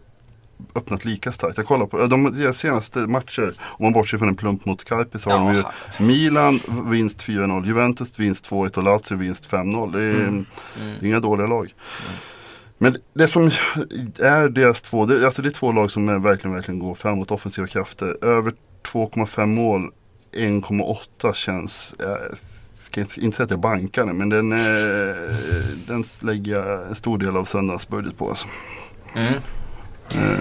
öppnat 0.75 1.05
lika 1.05 1.33
starkt. 1.33 1.57
Jag 1.57 1.67
kollar 1.67 1.87
på 1.87 2.07
de 2.07 2.53
senaste 2.53 2.99
matcher, 2.99 3.55
om 3.61 3.85
man 3.85 3.93
bortser 3.93 4.19
från 4.19 4.29
en 4.29 4.37
plump 4.37 4.65
mot 4.65 4.85
Carpi 4.85 5.19
så 5.19 5.31
har 5.31 5.39
de 5.39 5.55
ju 5.55 5.63
Milan 6.07 6.61
vinst 6.91 7.27
4-0, 7.27 7.67
Juventus 7.67 8.21
vinst 8.21 8.51
2-1 8.51 8.77
och 8.77 8.83
Lazio 8.83 9.17
vinst 9.17 9.51
5-0. 9.51 9.93
Det 9.93 10.03
är 10.03 10.15
mm. 10.15 10.47
Mm. 10.81 11.07
inga 11.07 11.21
dåliga 11.21 11.47
lag. 11.47 11.75
Mm. 12.07 12.19
Men 12.83 12.97
det 13.15 13.29
som 13.29 13.47
är 14.19 14.49
deras 14.49 14.83
två, 14.83 15.07
det, 15.07 15.25
alltså 15.25 15.43
det 15.43 15.49
är 15.49 15.51
två 15.51 15.73
lag 15.73 15.91
som 15.91 16.09
är 16.09 16.19
verkligen, 16.19 16.55
verkligen 16.55 16.79
går 16.79 16.95
framåt, 16.95 17.31
offensiva 17.31 17.67
krafter. 17.67 18.25
Över 18.25 18.53
2,5 18.83 19.47
mål, 19.47 19.91
1,8 20.33 21.33
känns, 21.33 21.95
jag 21.99 22.19
ska 22.83 23.01
inte 23.01 23.37
säga 23.37 23.45
att 23.45 23.51
jag 23.51 23.61
bankar 23.61 24.07
den, 24.07 24.17
men 24.17 24.29
den, 24.29 24.51
den 25.87 26.05
lägger 26.23 26.53
jag 26.53 26.89
en 26.89 26.95
stor 26.95 27.19
del 27.19 27.37
av 27.37 27.45
söndagens 27.45 27.89
budget 27.89 28.19
på. 28.19 28.29
Alltså. 28.29 28.49
Mm. 29.15 29.35
Uh, 30.15 30.39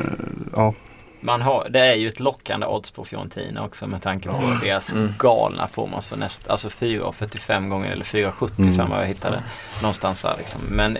ja. 0.56 0.74
Man 1.20 1.42
har, 1.42 1.70
det 1.70 1.80
är 1.80 1.96
ju 1.96 2.08
ett 2.08 2.20
lockande 2.20 2.66
odds 2.66 2.92
på 2.92 3.04
Fiorentina 3.04 3.66
också 3.66 3.88
med 3.88 4.02
tanke 4.02 4.30
på 4.30 4.36
oh. 4.36 4.62
deras 4.62 4.94
mm. 4.94 5.14
galna 5.18 5.68
form. 5.68 5.94
Alltså, 5.94 6.16
näst, 6.16 6.48
alltså 6.48 6.68
4,45 6.68 7.70
gånger 7.70 7.92
eller 7.92 8.06
4,75 8.06 8.60
mm. 8.60 8.90
vad 8.90 9.00
jag 9.00 9.08
hittade. 9.08 9.44
Någonstans 9.82 10.22
där 10.22 10.36
liksom. 10.38 10.62
Men 10.70 10.98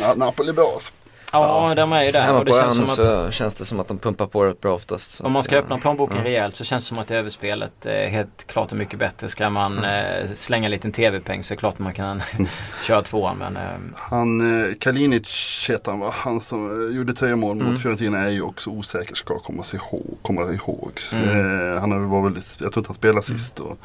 Ja, 0.00 0.14
Napoli 0.14 0.48
är 0.48 0.52
bra 0.52 0.70
alltså. 0.72 0.92
Ja, 1.32 1.68
ja, 1.68 1.74
de 1.74 1.92
är 1.92 2.04
ju 2.04 2.10
där. 2.10 2.32
Och 2.32 2.44
det 2.44 2.52
känns, 2.52 2.74
som 2.76 2.84
att, 2.84 2.94
så 2.94 3.30
känns 3.30 3.54
det 3.54 3.64
som 3.64 3.80
att 3.80 3.88
de 3.88 3.98
pumpar 3.98 4.26
på 4.26 4.44
rätt 4.44 4.60
bra 4.60 4.74
oftast. 4.74 5.20
Om 5.20 5.32
man 5.32 5.44
ska 5.44 5.56
öppna 5.56 5.78
plånboken 5.78 6.16
ja. 6.16 6.24
rejält 6.24 6.56
så 6.56 6.64
känns 6.64 6.84
det 6.84 6.88
som 6.88 6.98
att 6.98 7.10
överspelet 7.10 7.86
är 7.86 8.08
helt 8.08 8.46
klart 8.46 8.72
är 8.72 8.76
mycket 8.76 8.98
bättre. 8.98 9.28
Ska 9.28 9.50
man 9.50 9.78
mm. 9.78 10.24
eh, 10.24 10.32
slänga 10.34 10.64
en 10.64 10.70
liten 10.70 10.92
tv-peng 10.92 11.44
så 11.44 11.54
är 11.54 11.56
det 11.56 11.60
klart 11.60 11.78
man 11.78 11.92
kan 11.92 12.22
köra 12.86 13.02
tvåan. 13.02 13.36
Men, 13.38 13.56
eh. 13.56 13.62
Han, 13.94 14.64
eh, 14.68 14.74
Kalinic 14.74 15.66
heter 15.68 15.90
han 15.90 16.00
va? 16.00 16.14
Han 16.16 16.40
som 16.40 16.88
eh, 16.90 16.96
gjorde 16.96 17.12
tre 17.12 17.36
mål 17.36 17.60
mm. 17.60 17.72
mot 17.72 17.82
Fiorentina 17.82 18.18
är 18.18 18.30
ju 18.30 18.42
också 18.42 18.70
osäker 18.70 19.14
ska 19.14 19.38
komma, 19.38 19.62
sig 19.62 19.80
ihåg, 19.80 20.18
komma 20.22 20.42
ihåg. 20.42 20.92
Mm. 21.12 21.74
Eh, 21.74 21.80
han 21.80 22.10
var 22.10 22.22
väl, 22.22 22.34
jag 22.34 22.72
tror 22.72 22.78
inte 22.78 22.88
han 22.88 22.94
spelade 22.94 23.22
sist. 23.22 23.60
Och, 23.60 23.78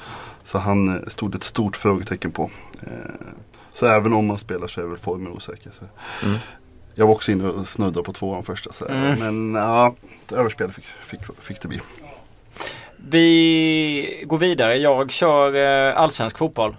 så 0.44 0.58
han 0.58 0.88
eh, 0.88 1.08
stod 1.08 1.36
ett 1.36 1.44
stort 1.44 1.76
frågetecken 1.76 2.32
på. 2.32 2.52
Eh, 2.82 2.90
så 3.74 3.86
även 3.86 4.14
om 4.14 4.26
man 4.26 4.38
spelar 4.38 4.68
så 4.68 4.82
är 4.82 4.86
väl 4.86 4.98
formen 4.98 5.32
osäker. 5.32 5.72
Så. 5.80 5.86
Mm. 6.26 6.40
Jag 6.96 7.08
var 7.08 7.14
också 7.14 7.32
inne 7.32 7.48
och 7.48 7.68
snuddade 7.68 8.04
på 8.04 8.14
tvåan 8.14 8.44
första. 8.44 8.72
Så. 8.72 8.88
Mm. 8.88 9.20
Men 9.20 9.62
ja, 9.62 9.96
överspel 10.32 10.72
fick, 10.72 10.86
fick, 10.86 11.22
fick 11.40 11.62
det 11.62 11.68
bli. 11.68 11.80
Vi 13.10 14.24
går 14.28 14.38
vidare. 14.38 14.78
Jag 14.78 15.12
kör 15.12 15.56
eh, 15.56 15.98
allsvensk 15.98 16.38
fotboll. 16.38 16.76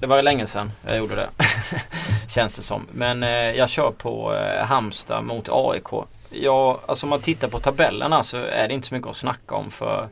Det 0.00 0.06
var 0.06 0.22
länge 0.22 0.46
sedan 0.46 0.72
jag 0.86 0.98
gjorde 0.98 1.14
det. 1.14 1.28
Känns 2.28 2.56
det 2.56 2.62
som. 2.62 2.86
Men 2.92 3.22
eh, 3.22 3.30
jag 3.30 3.68
kör 3.68 3.90
på 3.90 4.34
eh, 4.34 4.64
Halmstad 4.64 5.24
mot 5.24 5.48
AIK. 5.50 6.06
Ja, 6.32 6.80
alltså 6.86 7.06
om 7.06 7.10
man 7.10 7.20
tittar 7.20 7.48
på 7.48 7.58
tabellerna 7.58 8.22
så 8.22 8.36
är 8.36 8.68
det 8.68 8.74
inte 8.74 8.88
så 8.88 8.94
mycket 8.94 9.10
att 9.10 9.16
snacka 9.16 9.54
om 9.54 9.70
för 9.70 10.08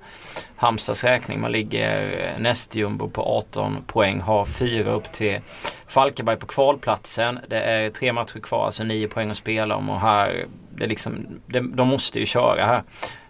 Halmstads 0.57 1.05
räkning. 1.05 1.41
Man 1.41 1.53
ligger 1.53 2.19
eh, 2.19 2.43
nästjumbo 2.43 3.09
på 3.09 3.23
18 3.23 3.77
poäng, 3.87 4.21
har 4.21 4.45
fyra 4.45 4.91
upp 4.91 5.13
till 5.13 5.41
Falkenberg 5.87 6.37
på 6.37 6.47
kvalplatsen. 6.47 7.39
Det 7.49 7.61
är 7.61 7.91
tre 7.91 8.13
matcher 8.13 8.39
kvar, 8.39 8.67
alltså 8.67 8.85
nio 8.85 9.09
poäng 9.09 9.31
att 9.31 9.37
spela 9.37 9.77
om 9.77 9.91
och 9.91 10.01
här, 10.01 10.47
det 10.75 10.85
är 10.85 10.89
liksom, 10.89 11.41
det, 11.47 11.61
de 11.61 11.89
måste 11.89 12.19
ju 12.19 12.27
köra 12.27 12.67
här. 12.67 12.83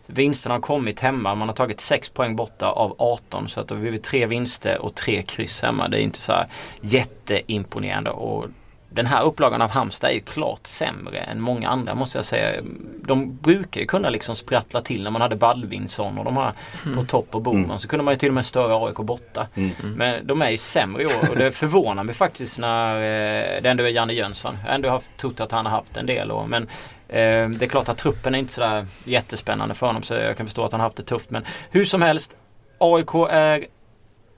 Vinsterna 0.06 0.54
har 0.54 0.60
kommit 0.60 1.00
hemma. 1.00 1.34
Man 1.34 1.48
har 1.48 1.54
tagit 1.54 1.80
6 1.80 2.08
poäng 2.08 2.36
borta 2.36 2.66
av 2.66 2.96
18. 2.98 3.48
Så 3.48 3.60
att 3.60 3.68
det 3.68 3.74
har 3.74 3.80
blivit 3.80 4.04
tre 4.04 4.26
vinster 4.26 4.78
och 4.78 4.94
tre 4.94 5.22
kryss 5.22 5.62
hemma. 5.62 5.88
Det 5.88 6.00
är 6.00 6.02
inte 6.02 6.20
så 6.20 6.32
här 6.32 6.46
jätteimponerande. 6.80 8.10
Och 8.10 8.46
den 8.90 9.06
här 9.06 9.24
upplagan 9.24 9.62
av 9.62 9.70
Halmstad 9.70 10.10
är 10.10 10.14
ju 10.14 10.20
klart 10.20 10.66
sämre 10.66 11.18
än 11.18 11.40
många 11.40 11.68
andra 11.68 11.94
måste 11.94 12.18
jag 12.18 12.24
säga. 12.24 12.62
De 13.04 13.36
brukar 13.36 13.80
ju 13.80 13.86
kunna 13.86 14.10
liksom 14.10 14.36
sprattla 14.36 14.80
till 14.80 15.02
när 15.02 15.10
man 15.10 15.22
hade 15.22 15.36
Baldvinsson 15.36 16.18
och 16.18 16.24
de 16.24 16.36
här 16.36 16.52
mm. 16.84 16.96
på 16.96 17.04
topp 17.04 17.34
och 17.34 17.42
Boman. 17.42 17.64
Mm. 17.64 17.78
Så 17.78 17.88
kunde 17.88 18.04
man 18.04 18.14
ju 18.14 18.18
till 18.18 18.28
och 18.28 18.34
med 18.34 18.46
störa 18.46 18.86
AIK 18.86 18.96
borta. 18.96 19.46
Mm. 19.54 19.70
Men 19.96 20.26
de 20.26 20.42
är 20.42 20.50
ju 20.50 20.58
sämre 20.58 21.02
i 21.02 21.06
år 21.06 21.30
och 21.30 21.36
det 21.36 21.52
förvånar 21.52 22.04
mig 22.04 22.14
faktiskt 22.14 22.58
när 22.58 22.94
eh, 22.96 23.62
det 23.62 23.68
ändå 23.68 23.84
är 23.84 23.88
Janne 23.88 24.12
Jönsson. 24.12 24.58
Jag 24.62 24.68
har 24.68 24.74
ändå 24.74 25.00
trott 25.16 25.40
att 25.40 25.52
han 25.52 25.66
har 25.66 25.72
haft 25.72 25.96
en 25.96 26.06
del 26.06 26.32
år. 26.32 26.46
Men 26.46 26.62
eh, 27.08 27.48
det 27.48 27.62
är 27.62 27.68
klart 27.68 27.88
att 27.88 27.98
truppen 27.98 28.34
är 28.34 28.38
inte 28.38 28.52
sådär 28.52 28.86
jättespännande 29.04 29.74
för 29.74 29.86
honom 29.86 30.02
så 30.02 30.14
jag 30.14 30.36
kan 30.36 30.46
förstå 30.46 30.64
att 30.64 30.72
han 30.72 30.80
har 30.80 30.86
haft 30.86 30.96
det 30.96 31.02
tufft. 31.02 31.30
Men 31.30 31.44
hur 31.70 31.84
som 31.84 32.02
helst. 32.02 32.36
AIK 32.82 33.14
är 33.30 33.66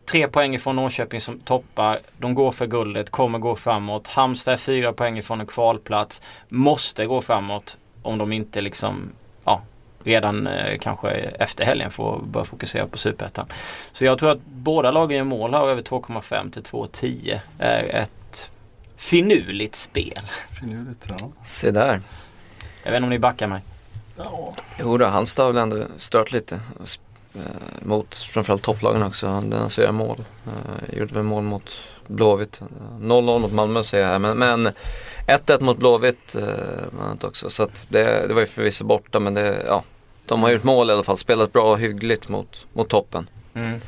Tre 0.05 0.29
poäng 0.29 0.55
ifrån 0.55 0.77
Norrköping 0.77 1.21
som 1.21 1.39
toppar. 1.39 1.99
De 2.19 2.35
går 2.35 2.53
för 2.53 2.67
guldet, 2.67 3.11
kommer 3.11 3.39
gå 3.39 3.57
framåt. 3.57 4.09
Halmstad 4.09 4.55
är 4.55 4.59
fyra 4.59 4.93
poäng 4.93 5.19
ifrån 5.19 5.41
en 5.41 5.47
kvalplats. 5.47 6.23
Måste 6.49 7.07
gå 7.07 7.21
framåt 7.21 7.77
om 8.03 8.19
de 8.19 8.33
inte 8.33 8.61
liksom 8.61 9.13
ja, 9.45 9.63
redan 10.05 10.47
eh, 10.47 10.79
kanske 10.79 11.11
efter 11.11 11.65
helgen 11.65 11.91
får 11.91 12.19
börja 12.19 12.45
fokusera 12.45 12.87
på 12.87 12.99
superettan. 12.99 13.47
Så 13.93 14.05
jag 14.05 14.19
tror 14.19 14.31
att 14.31 14.45
båda 14.47 14.91
lagen 14.91 15.17
gör 15.17 15.25
mål 15.25 15.55
här 15.55 15.69
över 15.69 15.83
2,5 15.83 16.51
till 16.51 16.63
2,10 16.63 17.39
är 17.59 17.85
ett 17.85 18.51
finurligt 18.97 19.75
spel. 19.75 20.23
Finurligt, 20.61 21.07
ja. 21.09 21.31
Se 21.45 21.71
där. 21.71 22.01
Jag 22.83 22.91
vet 22.91 22.97
inte 22.97 23.05
om 23.05 23.11
ni 23.11 23.19
backar 23.19 23.47
mig. 23.47 23.61
Ja. 24.17 24.53
Jo 24.81 24.99
då, 24.99 25.07
Halmstad 25.07 25.47
har 25.47 25.53
väl 25.53 25.63
ändå 25.63 25.85
stört 25.97 26.33
lite. 26.33 26.61
Eh, 27.35 27.87
mot 27.87 28.15
framförallt 28.15 28.63
topplagen 28.63 29.03
också. 29.03 29.27
Den 29.27 29.53
alltså 29.53 29.83
gör 29.83 29.93
mål. 29.93 30.25
Eh, 30.47 30.99
gjorde 30.99 31.15
väl 31.15 31.23
mål 31.23 31.43
mot 31.43 31.71
Blåvitt. 32.07 32.61
0-0 33.01 33.39
mot 33.39 33.53
Malmö 33.53 33.83
säger 33.83 34.05
jag 34.05 34.21
här. 34.21 34.35
Men, 34.35 34.69
1-1 35.27 35.63
mot 35.63 35.79
Blåvitt 35.79 36.35
eh, 36.35 37.29
också. 37.29 37.51
Så 37.51 37.63
att 37.63 37.87
det, 37.89 38.27
det 38.29 38.35
var 38.35 38.41
ju 38.41 38.47
förvisso 38.47 38.85
borta 38.85 39.21
men 39.21 39.35
det, 39.35 39.63
ja. 39.67 39.85
De 40.27 40.43
har 40.43 40.51
gjort 40.51 40.65
mål 40.65 40.91
i 40.91 40.93
alla 40.93 41.03
fall. 41.03 41.19
Spelat 41.19 41.53
bra 41.53 41.73
och 41.73 41.79
hyggligt 41.79 42.29
mot, 42.29 42.67
mot 42.73 42.89
toppen. 42.89 43.29
Mm. 43.55 43.81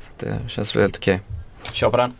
Så 0.00 0.10
det 0.18 0.38
känns 0.48 0.76
väl 0.76 0.82
helt 0.82 0.96
okej. 0.96 1.20
Okay. 1.60 1.74
Kör 1.74 1.90
på 1.90 1.96
den. 1.96 2.12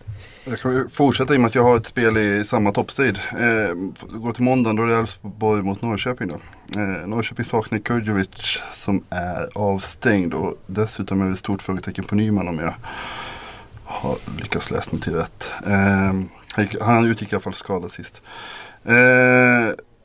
Jag 0.44 0.58
kan 0.58 0.90
fortsätta 0.90 1.34
i 1.34 1.36
och 1.36 1.40
med 1.40 1.48
att 1.48 1.54
jag 1.54 1.62
har 1.62 1.76
ett 1.76 1.86
spel 1.86 2.18
i 2.18 2.44
samma 2.44 2.72
toppstrid. 2.72 3.18
Eh, 3.32 3.74
går 4.08 4.32
till 4.32 4.42
måndagen, 4.42 4.76
då 4.76 4.82
är 4.82 4.86
det 4.86 4.96
Elfsborg 4.96 5.62
mot 5.62 5.82
Norrköping. 5.82 6.28
Då. 6.28 6.36
Eh, 6.76 7.08
Norrköping 7.08 7.44
saknar 7.44 7.78
Kurjovic 7.78 8.62
som 8.72 9.04
är 9.10 9.48
avstängd 9.54 10.34
och 10.34 10.62
dessutom 10.66 11.20
är 11.22 11.30
det 11.30 11.36
stort 11.36 11.62
frågetecken 11.62 12.04
på 12.04 12.14
Nyman 12.14 12.48
om 12.48 12.58
jag 12.58 12.74
har 13.84 14.16
lyckats 14.38 14.70
läsa 14.70 14.90
mig 14.92 15.00
till 15.00 15.14
rätt. 15.14 15.52
Eh, 15.66 16.12
han 16.80 17.06
utgick 17.06 17.32
i 17.32 17.34
alla 17.34 17.40
fall 17.40 17.54
skadad 17.54 17.90
sist. 17.90 18.22
Eh, 18.84 18.94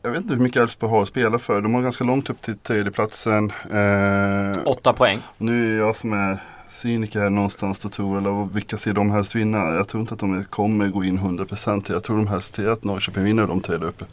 jag 0.02 0.12
vet 0.12 0.22
inte 0.22 0.34
hur 0.34 0.42
mycket 0.42 0.62
Elfsborg 0.62 0.92
har 0.92 1.02
att 1.02 1.08
spela 1.08 1.40
för. 1.40 1.62
De 1.62 1.74
har 1.74 1.82
ganska 1.82 2.04
långt 2.04 2.30
upp 2.30 2.42
till 2.42 2.58
tredjeplatsen. 2.58 3.52
Eh, 3.72 4.60
Åtta 4.66 4.94
poäng. 4.94 5.20
Nu 5.38 5.76
är 5.76 5.80
jag 5.80 5.96
som 5.96 6.14
är 6.14 6.38
cyniker 6.72 7.20
här 7.20 7.30
någonstans 7.30 7.80
då 7.80 7.90
tror 7.90 8.18
eller 8.18 8.54
vilka 8.54 8.78
ser 8.78 8.94
de 8.94 9.12
helst 9.12 9.36
vinna? 9.36 9.76
Jag 9.76 9.88
tror 9.88 10.02
inte 10.02 10.14
att 10.14 10.20
de 10.20 10.44
kommer 10.44 10.88
gå 10.88 11.04
in 11.04 11.20
100% 11.20 11.92
Jag 11.92 12.04
tror 12.04 12.18
de 12.18 12.28
helst 12.28 12.56
ser 12.56 12.70
att 12.70 12.84
Norrköping 12.84 13.24
vinner 13.24 13.48
de 13.48 13.62
tre 13.62 13.78
där 13.78 13.88
uppe. 13.88 14.06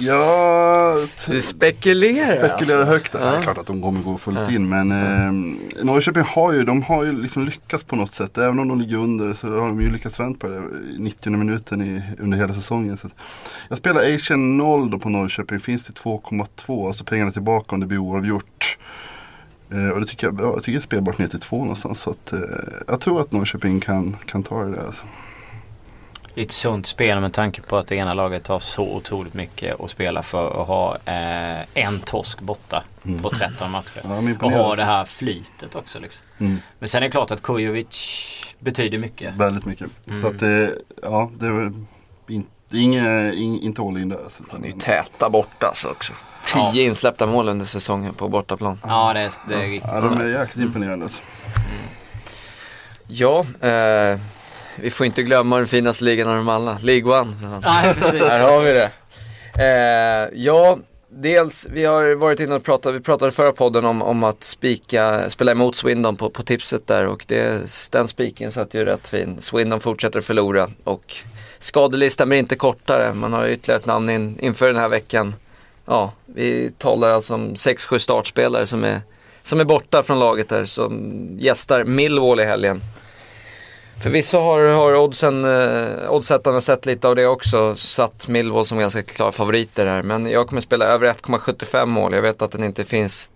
Ja, 0.00 0.96
du 1.26 1.42
spekulerar 1.42 2.48
Spekulerar 2.48 2.80
alltså. 2.80 2.92
högt. 2.92 3.14
Ja. 3.14 3.20
Det 3.20 3.36
är 3.36 3.40
klart 3.40 3.58
att 3.58 3.66
de 3.66 3.82
kommer 3.82 4.00
gå 4.00 4.18
fullt 4.18 4.38
ja. 4.38 4.50
in 4.50 4.68
men 4.68 4.92
eh, 4.92 5.84
Norrköping 5.84 6.22
har 6.22 6.52
ju, 6.52 6.64
de 6.64 6.82
har 6.82 7.04
ju 7.04 7.22
liksom 7.22 7.44
lyckats 7.44 7.84
på 7.84 7.96
något 7.96 8.12
sätt. 8.12 8.38
Även 8.38 8.58
om 8.58 8.68
de 8.68 8.80
ligger 8.80 8.96
under 8.96 9.34
så 9.34 9.48
har 9.48 9.68
de 9.68 9.80
ju 9.80 9.90
lyckats 9.90 10.20
vända 10.20 10.38
på 10.38 10.48
det 10.48 10.62
90 10.98 11.32
minuten 11.32 11.82
i, 11.82 12.02
under 12.18 12.38
hela 12.38 12.54
säsongen. 12.54 12.96
Så 12.96 13.08
jag 13.68 13.78
spelar 13.78 14.14
Asian 14.14 14.56
0 14.56 14.90
då 14.90 14.98
på 14.98 15.08
Norrköping. 15.08 15.60
Finns 15.60 15.86
det 15.86 15.92
2,2 15.92 16.86
alltså 16.86 17.04
pengarna 17.04 17.30
tillbaka 17.30 17.74
om 17.74 17.80
det 17.80 17.86
blir 17.86 17.98
oavgjort. 17.98 18.78
Eh, 19.70 19.88
och 19.88 20.00
det 20.00 20.06
tycker 20.06 20.26
jag, 20.26 20.40
jag 20.40 20.62
tycker 20.62 20.80
spelbart 20.80 21.18
ner 21.18 21.26
till 21.26 21.40
två 21.40 21.58
någonstans. 21.58 22.00
Så 22.00 22.10
att, 22.10 22.32
eh, 22.32 22.40
jag 22.86 23.00
tror 23.00 23.20
att 23.20 23.32
Norrköping 23.32 23.80
kan, 23.80 24.16
kan 24.26 24.42
ta 24.42 24.64
det 24.64 24.70
där. 24.70 24.86
Alltså. 24.86 25.04
Det 26.34 26.40
är 26.40 26.44
ett 26.44 26.52
sunt 26.52 26.86
spel 26.86 27.20
med 27.20 27.32
tanke 27.32 27.62
på 27.62 27.76
att 27.76 27.86
det 27.86 27.96
ena 27.96 28.14
laget 28.14 28.46
har 28.46 28.58
så 28.58 28.82
otroligt 28.82 29.34
mycket 29.34 29.80
att 29.80 29.90
spela 29.90 30.22
för 30.22 30.48
och 30.48 30.66
ha 30.66 30.96
eh, 31.04 31.84
en 31.84 32.00
torsk 32.00 32.40
borta 32.40 32.84
mm. 33.04 33.22
på 33.22 33.30
13 33.30 33.70
matcher. 33.70 34.00
Ja, 34.04 34.46
och 34.46 34.52
ha 34.52 34.76
det 34.76 34.84
här 34.84 35.04
flytet 35.04 35.74
också. 35.74 35.98
Liksom. 36.00 36.26
Mm. 36.38 36.58
Men 36.78 36.88
sen 36.88 37.02
är 37.02 37.06
det 37.06 37.10
klart 37.10 37.30
att 37.30 37.42
Kujovic 37.42 38.44
betyder 38.58 38.98
mycket. 38.98 39.34
Väldigt 39.34 39.64
mycket. 39.64 39.88
Mm. 40.06 40.22
Så 40.22 40.28
att 40.28 40.38
det, 40.38 40.74
ja, 41.02 41.30
det 41.38 41.46
är, 41.46 41.72
det 42.70 42.76
är 42.76 42.80
inget, 42.80 43.34
inte 43.62 43.82
all 43.82 43.98
in 43.98 44.08
där. 44.08 44.18
Alltså. 44.24 44.42
Han 44.50 44.64
är 44.64 44.68
ju 44.68 44.72
täta 44.72 45.30
borta 45.30 45.66
alltså 45.66 45.88
också. 45.88 46.12
Tio 46.44 46.82
ja. 46.82 46.88
insläppta 46.88 47.26
mål 47.26 47.48
under 47.48 47.66
säsongen 47.66 48.14
på 48.14 48.28
bortaplan. 48.28 48.80
Ja, 48.82 49.12
det 49.12 49.20
är, 49.20 49.32
det 49.48 49.54
är 49.54 49.68
riktigt 49.68 49.90
ja, 49.92 50.00
De 50.00 50.20
är 50.20 50.26
jäkligt 50.26 50.64
imponerande. 50.66 51.04
Alltså. 51.04 51.22
Mm. 51.56 51.88
Ja, 53.06 53.46
eh, 53.68 54.18
vi 54.82 54.90
får 54.90 55.06
inte 55.06 55.22
glömma 55.22 55.56
den 55.56 55.66
finaste 55.66 56.04
ligan 56.04 56.28
av 56.28 56.36
dem 56.36 56.48
alla, 56.48 56.78
League 56.82 57.20
One. 57.20 57.60
Nej, 57.62 57.94
precis. 57.94 58.22
Här 58.22 58.50
har 58.50 58.60
vi 58.60 58.72
det. 58.72 58.90
Eh, 59.58 60.38
ja, 60.44 60.78
dels, 61.08 61.66
vi 61.70 61.84
har 61.84 62.14
varit 62.14 62.40
inne 62.40 62.54
och 62.54 62.64
pratat, 62.64 62.94
vi 62.94 63.00
pratade 63.00 63.32
förra 63.32 63.52
podden 63.52 63.84
om, 63.84 64.02
om 64.02 64.24
att 64.24 64.44
spika, 64.44 65.30
spela 65.30 65.52
emot 65.52 65.76
Swindon 65.76 66.16
på, 66.16 66.30
på 66.30 66.42
tipset 66.42 66.86
där 66.86 67.06
och 67.06 67.24
det, 67.28 67.70
den 67.90 68.08
spiken 68.08 68.52
satt 68.52 68.74
ju 68.74 68.84
rätt 68.84 69.08
fin. 69.08 69.36
Swindon 69.40 69.80
fortsätter 69.80 70.20
förlora 70.20 70.70
och 70.84 71.16
skadelistan 71.58 72.28
blir 72.28 72.38
inte 72.38 72.56
kortare. 72.56 73.14
Man 73.14 73.32
har 73.32 73.48
ytterligare 73.48 73.80
ett 73.80 73.86
namn 73.86 74.10
in, 74.10 74.38
inför 74.40 74.66
den 74.66 74.76
här 74.76 74.88
veckan 74.88 75.34
ja, 75.88 76.12
vi 76.26 76.70
talar 76.78 77.10
alltså 77.10 77.34
om 77.34 77.54
6-7 77.54 77.98
startspelare 77.98 78.66
som 78.66 78.84
är, 78.84 79.00
som 79.42 79.60
är 79.60 79.64
borta 79.64 80.02
från 80.02 80.18
laget 80.18 80.48
där 80.48 80.64
som 80.64 81.12
gästar 81.38 81.84
Millwall 81.84 82.40
i 82.40 82.44
helgen. 82.44 82.80
Förvisso 84.02 84.38
har, 84.38 84.64
har 84.64 84.96
oddsen, 84.96 85.44
eh, 85.44 86.10
oddsättarna 86.10 86.60
sett 86.60 86.86
lite 86.86 87.08
av 87.08 87.16
det 87.16 87.26
också, 87.26 87.76
satt 87.76 88.28
Millwall 88.28 88.66
som 88.66 88.78
ganska 88.78 89.02
klara 89.02 89.32
favoriter 89.32 89.86
här. 89.86 90.02
Men 90.02 90.26
jag 90.26 90.48
kommer 90.48 90.62
spela 90.62 90.84
över 90.84 91.06
1,75 91.06 91.86
mål. 91.86 92.14
Jag 92.14 92.22
vet 92.22 92.42
att 92.42 92.50
den 92.50 92.64
inte 92.64 92.84
finns 92.84 93.30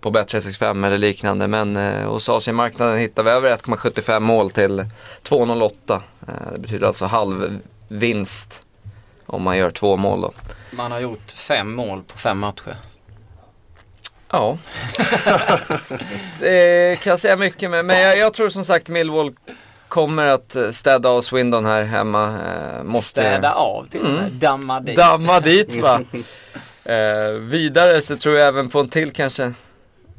på 0.00 0.10
Bet365 0.10 0.86
eller 0.86 0.98
liknande. 0.98 1.48
Men 1.48 1.76
eh, 1.76 2.08
hos 2.08 2.28
Asienmarknaden 2.28 2.98
hittar 2.98 3.22
vi 3.22 3.30
över 3.30 3.56
1,75 3.56 4.20
mål 4.20 4.50
till 4.50 4.80
2,08. 5.22 6.00
Eh, 6.28 6.52
det 6.52 6.58
betyder 6.58 6.86
alltså 6.86 7.04
halv 7.04 7.58
vinst 7.88 8.62
om 9.26 9.42
man 9.42 9.58
gör 9.58 9.70
två 9.70 9.96
mål 9.96 10.20
då. 10.20 10.32
Man 10.70 10.92
har 10.92 11.00
gjort 11.00 11.32
fem 11.32 11.74
mål 11.74 12.02
på 12.12 12.18
fem 12.18 12.38
matcher. 12.38 12.76
Ja. 14.30 14.58
det 16.40 16.96
kan 17.02 17.10
jag 17.10 17.20
säga 17.20 17.36
mycket 17.36 17.70
med. 17.70 17.84
Men 17.84 18.00
jag, 18.00 18.18
jag, 18.18 18.34
tror 18.34 18.48
som 18.48 18.64
sagt 18.64 18.88
Millwall 18.88 19.32
kommer 19.88 20.26
att 20.26 20.56
eh, 20.56 20.70
städa 20.70 21.08
av 21.08 21.22
Swindon 21.22 21.64
här 21.64 21.82
hemma. 21.82 22.24
Eh, 22.26 22.82
måste... 22.82 23.20
Städa 23.20 23.52
av 23.52 23.88
till 23.90 24.00
och 24.00 24.10
med. 24.10 24.18
Mm. 24.18 24.38
Damma 24.38 24.80
dit. 24.80 24.96
Damma 24.96 25.40
dit 25.40 25.76
va. 25.76 26.00
eh, 26.84 27.30
vidare 27.40 28.02
så 28.02 28.16
tror 28.16 28.36
jag 28.36 28.48
även 28.48 28.68
på 28.68 28.80
en 28.80 28.88
till 28.88 29.12
kanske. 29.12 29.52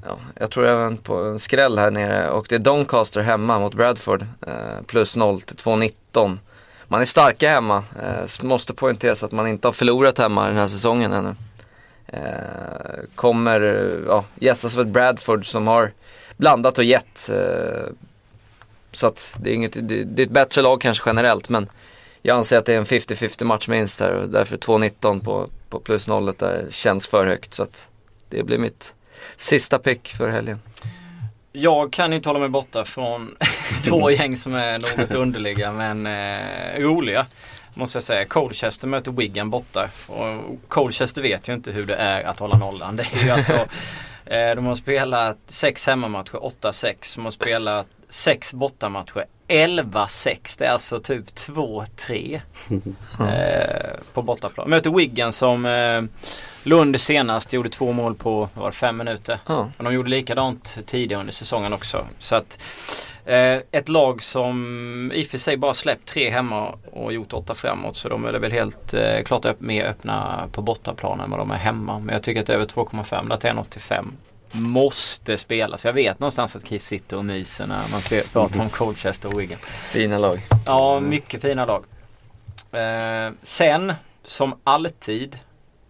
Ja, 0.07 0.17
jag 0.39 0.51
tror 0.51 0.67
även 0.67 0.97
på 0.97 1.15
en 1.15 1.39
skräll 1.39 1.77
här 1.77 1.91
nere 1.91 2.29
och 2.29 2.45
det 2.49 2.55
är 2.55 2.59
Doncaster 2.59 3.21
hemma 3.21 3.59
mot 3.59 3.73
Bradford. 3.73 4.21
Eh, 4.21 4.83
plus 4.87 5.15
0 5.15 5.41
till 5.41 5.55
2,19 5.55 6.37
man 6.87 7.01
är 7.01 7.05
starka 7.05 7.49
hemma. 7.49 7.83
Eh, 8.03 8.45
måste 8.45 8.73
poängteras 8.73 9.23
att 9.23 9.31
man 9.31 9.47
inte 9.47 9.67
har 9.67 9.73
förlorat 9.73 10.17
hemma 10.17 10.47
den 10.47 10.57
här 10.57 10.67
säsongen 10.67 11.13
ännu. 11.13 11.35
Eh, 12.07 12.99
kommer 13.15 13.61
eh, 13.61 13.99
ja, 14.07 14.25
gästas 14.39 14.75
av 14.75 14.81
ett 14.81 14.87
Bradford 14.87 15.47
som 15.47 15.67
har 15.67 15.91
blandat 16.37 16.77
och 16.77 16.83
gett. 16.83 17.29
Eh, 17.29 17.91
så 18.91 19.07
att 19.07 19.35
det 19.39 19.49
är, 19.49 19.53
inget, 19.53 19.73
det, 19.73 20.03
det, 20.03 20.21
är 20.21 20.25
ett 20.25 20.31
bättre 20.31 20.61
lag 20.61 20.81
kanske 20.81 21.09
generellt 21.09 21.49
men 21.49 21.69
jag 22.21 22.37
anser 22.37 22.57
att 22.57 22.65
det 22.65 22.73
är 22.73 22.77
en 22.77 22.85
50-50 22.85 23.43
match 23.43 23.67
minst 23.67 23.99
här 23.99 24.11
och 24.11 24.29
därför 24.29 24.57
2-19 24.57 25.23
på, 25.23 25.49
på 25.69 25.79
plus 25.79 26.07
nollet 26.07 26.39
där 26.39 26.67
känns 26.69 27.07
för 27.07 27.27
högt. 27.27 27.53
Så 27.53 27.63
att 27.63 27.87
det 28.29 28.43
blir 28.43 28.57
mitt 28.57 28.93
sista 29.35 29.79
pick 29.79 30.07
för 30.07 30.29
helgen. 30.29 30.59
Jag 31.51 31.93
kan 31.93 32.13
inte 32.13 32.29
hålla 32.29 32.39
mig 32.39 32.49
borta 32.49 32.85
från 32.85 33.35
två 33.85 34.11
gäng 34.11 34.37
som 34.37 34.55
är 34.55 34.79
något 34.79 35.11
underliga 35.11 35.71
men 35.71 36.07
eh, 36.07 36.79
roliga. 36.79 37.25
Måste 37.77 37.95
jag 37.95 38.03
säga. 38.03 38.25
Colchester 38.25 38.87
möter 38.87 39.11
Wigan 39.11 39.49
borta. 39.49 39.89
Och 40.07 40.59
Colchester 40.67 41.21
vet 41.21 41.49
ju 41.49 41.53
inte 41.53 41.71
hur 41.71 41.85
det 41.85 41.95
är 41.95 42.23
att 42.23 42.39
hålla 42.39 42.57
nollan. 42.57 42.95
Det 42.95 43.03
är 43.13 43.23
ju 43.23 43.29
alltså 43.29 43.53
eh, 44.25 44.55
De 44.55 44.65
har 44.65 44.75
spelat 44.75 45.37
sex 45.47 45.87
hemmamatcher, 45.87 46.51
8-6. 46.61 47.15
De 47.15 47.23
har 47.23 47.31
spelat 47.31 47.87
sex 48.09 48.53
bortamatcher, 48.53 49.25
11-6. 49.47 50.55
Det 50.57 50.65
är 50.65 50.69
alltså 50.69 50.99
typ 50.99 51.25
2-3 51.25 52.41
eh, 53.19 53.99
på 54.13 54.21
bortaplan. 54.21 54.69
Möter 54.69 54.89
Wigan 54.89 55.33
som 55.33 55.65
eh, 55.65 56.01
Lund 56.63 57.01
senast 57.01 57.53
gjorde 57.53 57.69
två 57.69 57.91
mål 57.91 58.15
på 58.15 58.49
var 58.53 58.71
fem 58.71 58.97
minuter. 58.97 59.39
Ja. 59.47 59.71
Och 59.77 59.83
de 59.83 59.93
gjorde 59.93 60.09
likadant 60.09 60.77
tidigare 60.85 61.19
under 61.19 61.33
säsongen 61.33 61.73
också. 61.73 62.07
Så 62.19 62.35
att 62.35 62.57
ett 63.71 63.89
lag 63.89 64.23
som 64.23 65.11
i 65.15 65.23
och 65.23 65.27
för 65.27 65.37
sig 65.37 65.57
bara 65.57 65.73
släppt 65.73 66.09
tre 66.09 66.29
hemma 66.29 66.75
och 66.91 67.13
gjort 67.13 67.33
åtta 67.33 67.55
framåt. 67.55 67.97
Så 67.97 68.09
de 68.09 68.25
är 68.25 68.33
väl 68.33 68.51
helt 68.51 68.93
eh, 68.93 69.23
klart 69.23 69.45
upp, 69.45 69.61
mer 69.61 69.85
öppna 69.85 70.47
på 70.51 70.61
bortaplan 70.61 71.19
än 71.19 71.29
vad 71.29 71.39
de 71.39 71.51
är 71.51 71.57
hemma. 71.57 71.99
Men 71.99 72.13
jag 72.13 72.23
tycker 72.23 72.41
att 72.41 72.49
över 72.49 72.65
2,5 72.65 73.29
där 73.29 73.37
till 73.37 73.49
1,85 73.49 74.05
måste 74.51 75.37
spela. 75.37 75.77
För 75.77 75.89
jag 75.89 75.93
vet 75.93 76.19
någonstans 76.19 76.55
att 76.55 76.63
Kiss 76.63 76.85
sitter 76.85 77.17
och 77.17 77.25
myser 77.25 77.67
när 77.67 77.81
man 77.91 78.01
pratar 78.33 78.61
om 78.61 78.69
Colchester 78.69 79.29
och 79.33 79.39
Wigan. 79.41 79.59
Fina 79.91 80.17
lag. 80.17 80.41
Ja, 80.65 80.99
mycket 80.99 81.41
fina 81.41 81.65
lag. 81.65 81.83
Eh, 82.71 83.33
sen, 83.41 83.93
som 84.23 84.55
alltid, 84.63 85.39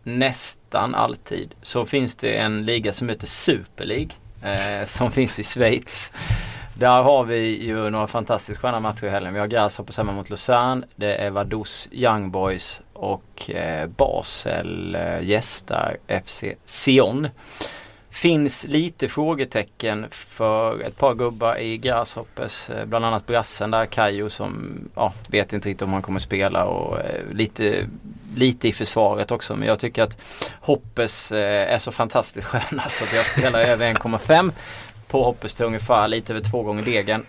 nästan 0.03 0.95
alltid, 0.95 1.55
så 1.61 1.85
finns 1.85 2.15
det 2.15 2.37
en 2.37 2.65
liga 2.65 2.93
som 2.93 3.09
heter 3.09 3.27
Super 3.27 3.85
League. 3.85 4.09
Eh, 4.43 4.85
som 4.85 5.11
finns 5.11 5.39
i 5.39 5.43
Schweiz. 5.43 6.11
Där 6.79 7.01
har 7.01 7.23
vi 7.23 7.63
ju 7.65 7.89
några 7.89 8.07
fantastiskt 8.07 8.61
sköna 8.61 8.79
matcher 8.79 9.05
i 9.05 9.09
helgen. 9.09 9.33
Vi 9.33 9.39
har 9.39 9.47
Grasshoppers 9.47 9.97
hemma 9.97 10.11
mot 10.11 10.29
Lausanne. 10.29 10.85
Det 10.95 11.15
är 11.15 11.29
Vaduz 11.29 11.87
Young 11.91 12.31
Boys 12.31 12.81
och 12.93 13.49
eh, 13.51 13.87
Basel 13.87 14.95
eh, 14.95 15.21
gästar 15.21 15.97
FC 16.25 16.43
Sion. 16.65 17.27
Finns 18.09 18.67
lite 18.67 19.07
frågetecken 19.07 20.05
för 20.09 20.81
ett 20.81 20.97
par 20.97 21.13
gubbar 21.13 21.59
i 21.59 21.77
Grasshoppers. 21.77 22.69
eh, 22.69 22.85
Bland 22.85 23.05
annat 23.05 23.25
brassen 23.25 23.71
där, 23.71 23.85
Kajo 23.85 24.29
som 24.29 24.79
ja, 24.95 25.13
vet 25.27 25.53
inte 25.53 25.69
riktigt 25.69 25.81
om 25.81 25.93
han 25.93 26.01
kommer 26.01 26.19
spela 26.19 26.65
och 26.65 26.99
eh, 26.99 27.21
lite, 27.31 27.87
lite 28.35 28.67
i 28.67 28.73
försvaret 28.73 29.31
också. 29.31 29.55
Men 29.55 29.67
jag 29.67 29.79
tycker 29.79 30.03
att 30.03 30.17
Hoppes 30.61 31.31
eh, 31.31 31.73
är 31.73 31.77
så 31.77 31.91
fantastiskt 31.91 32.47
sköna 32.47 32.83
så 32.89 33.03
att 33.03 33.13
jag 33.13 33.25
spelar 33.25 33.59
över 33.59 33.93
1,5 33.93 34.51
på 35.07 35.23
Hoppes 35.23 35.53
till 35.53 35.65
ungefär 35.65 36.07
lite 36.07 36.33
över 36.33 36.41
två 36.41 36.63
gånger 36.63 36.83
degen 36.83 37.25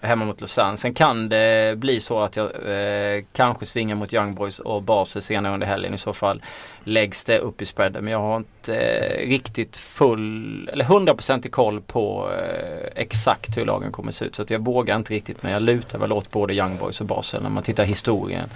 hemma 0.00 0.24
mot 0.24 0.40
Lausanne. 0.40 0.76
Sen 0.76 0.94
kan 0.94 1.28
det 1.28 1.78
bli 1.78 2.00
så 2.00 2.20
att 2.20 2.36
jag 2.36 2.46
eh, 2.46 3.24
kanske 3.32 3.66
svingar 3.66 3.96
mot 3.96 4.12
Young 4.12 4.34
Boys 4.34 4.58
och 4.58 4.82
Basel 4.82 5.22
senare 5.22 5.54
under 5.54 5.66
helgen. 5.66 5.94
I 5.94 5.98
så 5.98 6.12
fall 6.12 6.42
läggs 6.84 7.24
det 7.24 7.38
upp 7.38 7.62
i 7.62 7.66
spreaden. 7.66 8.04
Men 8.04 8.12
jag 8.12 8.20
har 8.20 8.36
inte 8.36 8.74
eh, 8.74 9.28
riktigt 9.28 9.76
full 9.76 10.68
eller 10.72 10.84
100% 10.84 11.46
i 11.46 11.50
koll 11.50 11.80
på 11.80 12.30
eh, 12.32 13.02
exakt 13.02 13.56
hur 13.56 13.64
lagen 13.64 13.92
kommer 13.92 14.12
se 14.12 14.24
ut. 14.24 14.36
Så 14.36 14.42
att 14.42 14.50
jag 14.50 14.64
vågar 14.64 14.96
inte 14.96 15.14
riktigt 15.14 15.42
men 15.42 15.52
jag 15.52 15.62
lutar 15.62 15.98
väl 15.98 16.12
åt 16.12 16.30
både 16.30 16.54
Young 16.54 16.76
Boys 16.76 17.00
och 17.00 17.06
Basel 17.06 17.42
när 17.42 17.50
man 17.50 17.62
tittar 17.62 17.84
historien. 17.84 18.48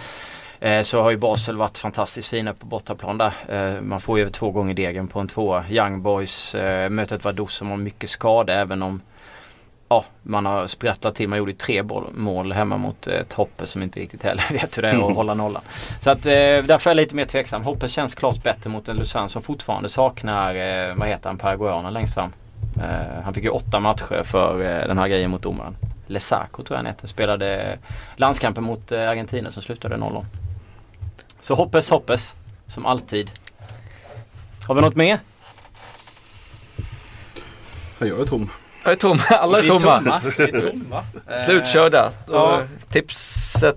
Eh, 0.63 0.83
så 0.83 1.03
har 1.03 1.11
ju 1.11 1.17
Basel 1.17 1.57
varit 1.57 1.79
fantastiskt 1.79 2.29
fina 2.29 2.55
på 2.55 2.67
bortaplan 2.67 3.19
där. 3.19 3.33
Eh, 3.49 3.81
man 3.81 4.01
får 4.01 4.19
ju 4.19 4.23
över 4.23 4.33
två 4.33 4.51
gånger 4.51 4.75
degen 4.75 5.09
på 5.09 5.21
en 5.21 5.29
tvåa. 5.29 5.65
Young 5.71 6.03
Boys 6.03 6.55
eh, 6.55 6.91
möter 6.91 7.17
ett 7.17 7.51
som 7.51 7.71
har 7.71 7.77
mycket 7.77 8.11
skada 8.11 8.55
även 8.55 8.83
om 8.83 9.01
ja, 9.89 10.05
man 10.23 10.47
har 10.47 10.67
sprattlat 10.67 11.15
till. 11.15 11.29
Man 11.29 11.39
gjorde 11.39 11.51
ju 11.51 11.57
tre 11.57 11.83
mål 12.13 12.53
hemma 12.53 12.77
mot 12.77 13.07
ett 13.07 13.33
Hoppe 13.33 13.67
som 13.67 13.83
inte 13.83 14.01
riktigt 14.01 14.23
heller 14.23 14.45
vet 14.53 14.79
hur 14.79 14.83
det 14.83 14.91
är 14.91 15.11
att 15.11 15.17
hålla 15.17 15.35
nollan. 15.35 15.63
Så 16.01 16.11
att 16.11 16.27
eh, 16.27 16.33
därför 16.33 16.91
är 16.91 16.95
jag 16.95 16.97
lite 16.97 17.15
mer 17.15 17.25
tveksam. 17.25 17.63
Hoppe 17.63 17.89
känns 17.89 18.15
klart 18.15 18.43
bättre 18.43 18.71
mot 18.71 18.89
en 18.89 18.97
Lausanne 18.97 19.29
som 19.29 19.43
fortfarande 19.43 19.89
saknar, 19.89 20.55
eh, 20.55 20.95
vad 20.95 21.09
heter 21.09 21.29
han, 21.29 21.39
paraguayanen 21.39 21.93
längst 21.93 22.15
fram. 22.15 22.33
Eh, 22.77 23.23
han 23.25 23.35
fick 23.35 23.45
ju 23.45 23.51
åtta 23.51 23.81
matcher 23.81 24.23
för 24.25 24.63
eh, 24.63 24.87
den 24.87 24.99
här 24.99 25.09
grejen 25.09 25.31
mot 25.31 25.43
domaren. 25.43 25.77
Lesaco 26.07 26.63
tror 26.63 26.77
jag 26.77 26.77
han 26.77 26.87
heter. 26.87 27.09
Spelade 27.09 27.79
landskampen 28.17 28.65
mot 28.65 28.93
eh, 28.93 29.09
Argentina 29.09 29.51
som 29.51 29.63
slutade 29.63 29.97
0 29.97 30.25
så 31.43 31.55
hoppes 31.55 31.91
hoppes, 31.91 32.35
som 32.67 32.87
alltid. 32.87 33.31
Har 34.67 34.75
vi 34.75 34.81
något 34.81 34.97
mer? 34.97 35.19
Ja, 37.99 38.07
Jag 38.07 38.21
är 38.21 38.25
tom. 38.25 38.51
Jag 38.85 38.93
är 38.93 38.97
tom, 38.97 39.21
alla 39.31 39.59
är 39.59 39.69
tomma. 39.69 40.21
Är 40.39 40.71
tomma. 40.71 41.05
Eh, 41.31 41.45
Slutkörda. 41.45 42.13
ja. 42.29 42.63
Tipset 42.91 43.77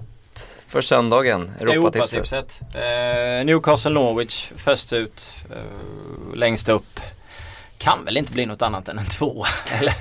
för 0.68 0.82
söndagen, 0.82 1.52
Europatipset. 1.60 2.14
Europatipset. 2.14 2.62
Eh, 2.76 3.46
Newcastle 3.46 3.92
Norwich 3.92 4.52
först 4.58 4.94
ut. 4.94 5.36
Eh, 5.52 6.36
längst 6.36 6.70
upp. 6.70 7.00
Kan 7.78 8.06
väl 8.06 8.18
inte 8.18 8.32
bli 8.32 8.46
något 8.46 8.62
annat 8.62 8.88
än 8.90 9.00
en 9.00 9.06
tvåa. 9.06 9.48
Eller? 9.72 9.94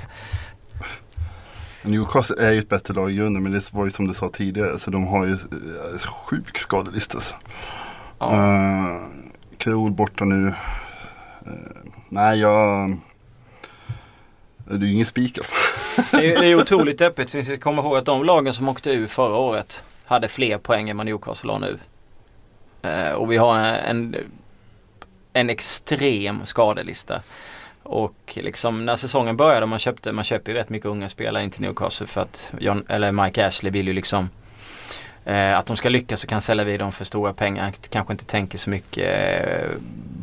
Newcastle 1.85 2.47
är 2.47 2.51
ju 2.51 2.59
ett 2.59 2.69
bättre 2.69 2.93
lag 2.93 3.11
i 3.11 3.15
grunden 3.15 3.43
men 3.43 3.51
det 3.51 3.73
var 3.73 3.85
ju 3.85 3.91
som 3.91 4.07
du 4.07 4.13
sa 4.13 4.29
tidigare 4.29 4.79
så 4.79 4.91
de 4.91 5.07
har 5.07 5.25
ju 5.25 5.31
eh, 5.31 5.97
sjuk 5.99 6.57
skadelista. 6.57 7.17
alltså. 7.17 7.35
Ja. 8.19 8.25
Uh, 8.25 9.07
Krol 9.57 9.91
borta 9.91 10.25
nu. 10.25 10.47
Eh, 11.45 11.53
nej 12.09 12.39
jag... 12.39 12.97
Det 14.67 14.73
är 14.73 14.79
ju 14.79 14.91
ingen 14.93 15.05
spik 15.05 15.37
i 15.37 15.39
alla 15.39 15.47
fall. 15.47 16.21
Det 16.21 16.33
är, 16.33 16.41
det 16.41 16.47
är 16.47 16.55
otroligt 16.61 17.01
öppet. 17.01 17.35
Vi 17.35 17.45
ska 17.45 17.57
komma 17.57 17.81
ihåg 17.81 17.97
att 17.97 18.05
de 18.05 18.23
lagen 18.23 18.53
som 18.53 18.69
åkte 18.69 18.91
ur 18.91 19.07
förra 19.07 19.35
året 19.35 19.83
hade 20.05 20.27
fler 20.27 20.57
poäng 20.57 20.89
än 20.89 20.97
vad 20.97 21.05
Newcastle 21.05 21.51
har 21.51 21.59
nu. 21.59 21.77
Eh, 22.81 23.11
och 23.11 23.31
vi 23.31 23.37
har 23.37 23.59
en, 23.59 24.15
en 25.33 25.49
extrem 25.49 26.45
skadelista. 26.45 27.21
Och 27.85 28.33
liksom 28.35 28.85
när 28.85 28.95
säsongen 28.95 29.37
började, 29.37 29.65
man 29.65 29.79
köpte, 29.79 30.11
man 30.11 30.23
köper 30.23 30.51
ju 30.51 30.57
rätt 30.57 30.69
mycket 30.69 30.85
unga 30.85 31.09
spelare 31.09 31.43
in 31.43 31.51
till 31.51 31.61
Newcastle 31.61 32.07
för 32.07 32.21
att 32.21 32.53
John, 32.59 32.85
eller 32.89 33.11
Mike 33.11 33.47
Ashley 33.47 33.71
vill 33.71 33.87
ju 33.87 33.93
liksom 33.93 34.29
eh, 35.25 35.57
att 35.57 35.65
de 35.65 35.77
ska 35.77 35.89
lyckas 35.89 36.21
så 36.21 36.27
kan 36.27 36.41
sälja 36.41 36.63
vid 36.63 36.79
dem 36.79 36.91
för 36.91 37.05
stora 37.05 37.33
pengar. 37.33 37.71
Kanske 37.89 38.13
inte 38.13 38.25
tänker 38.25 38.57
så 38.57 38.69
mycket 38.69 39.07
eh, 39.53 39.69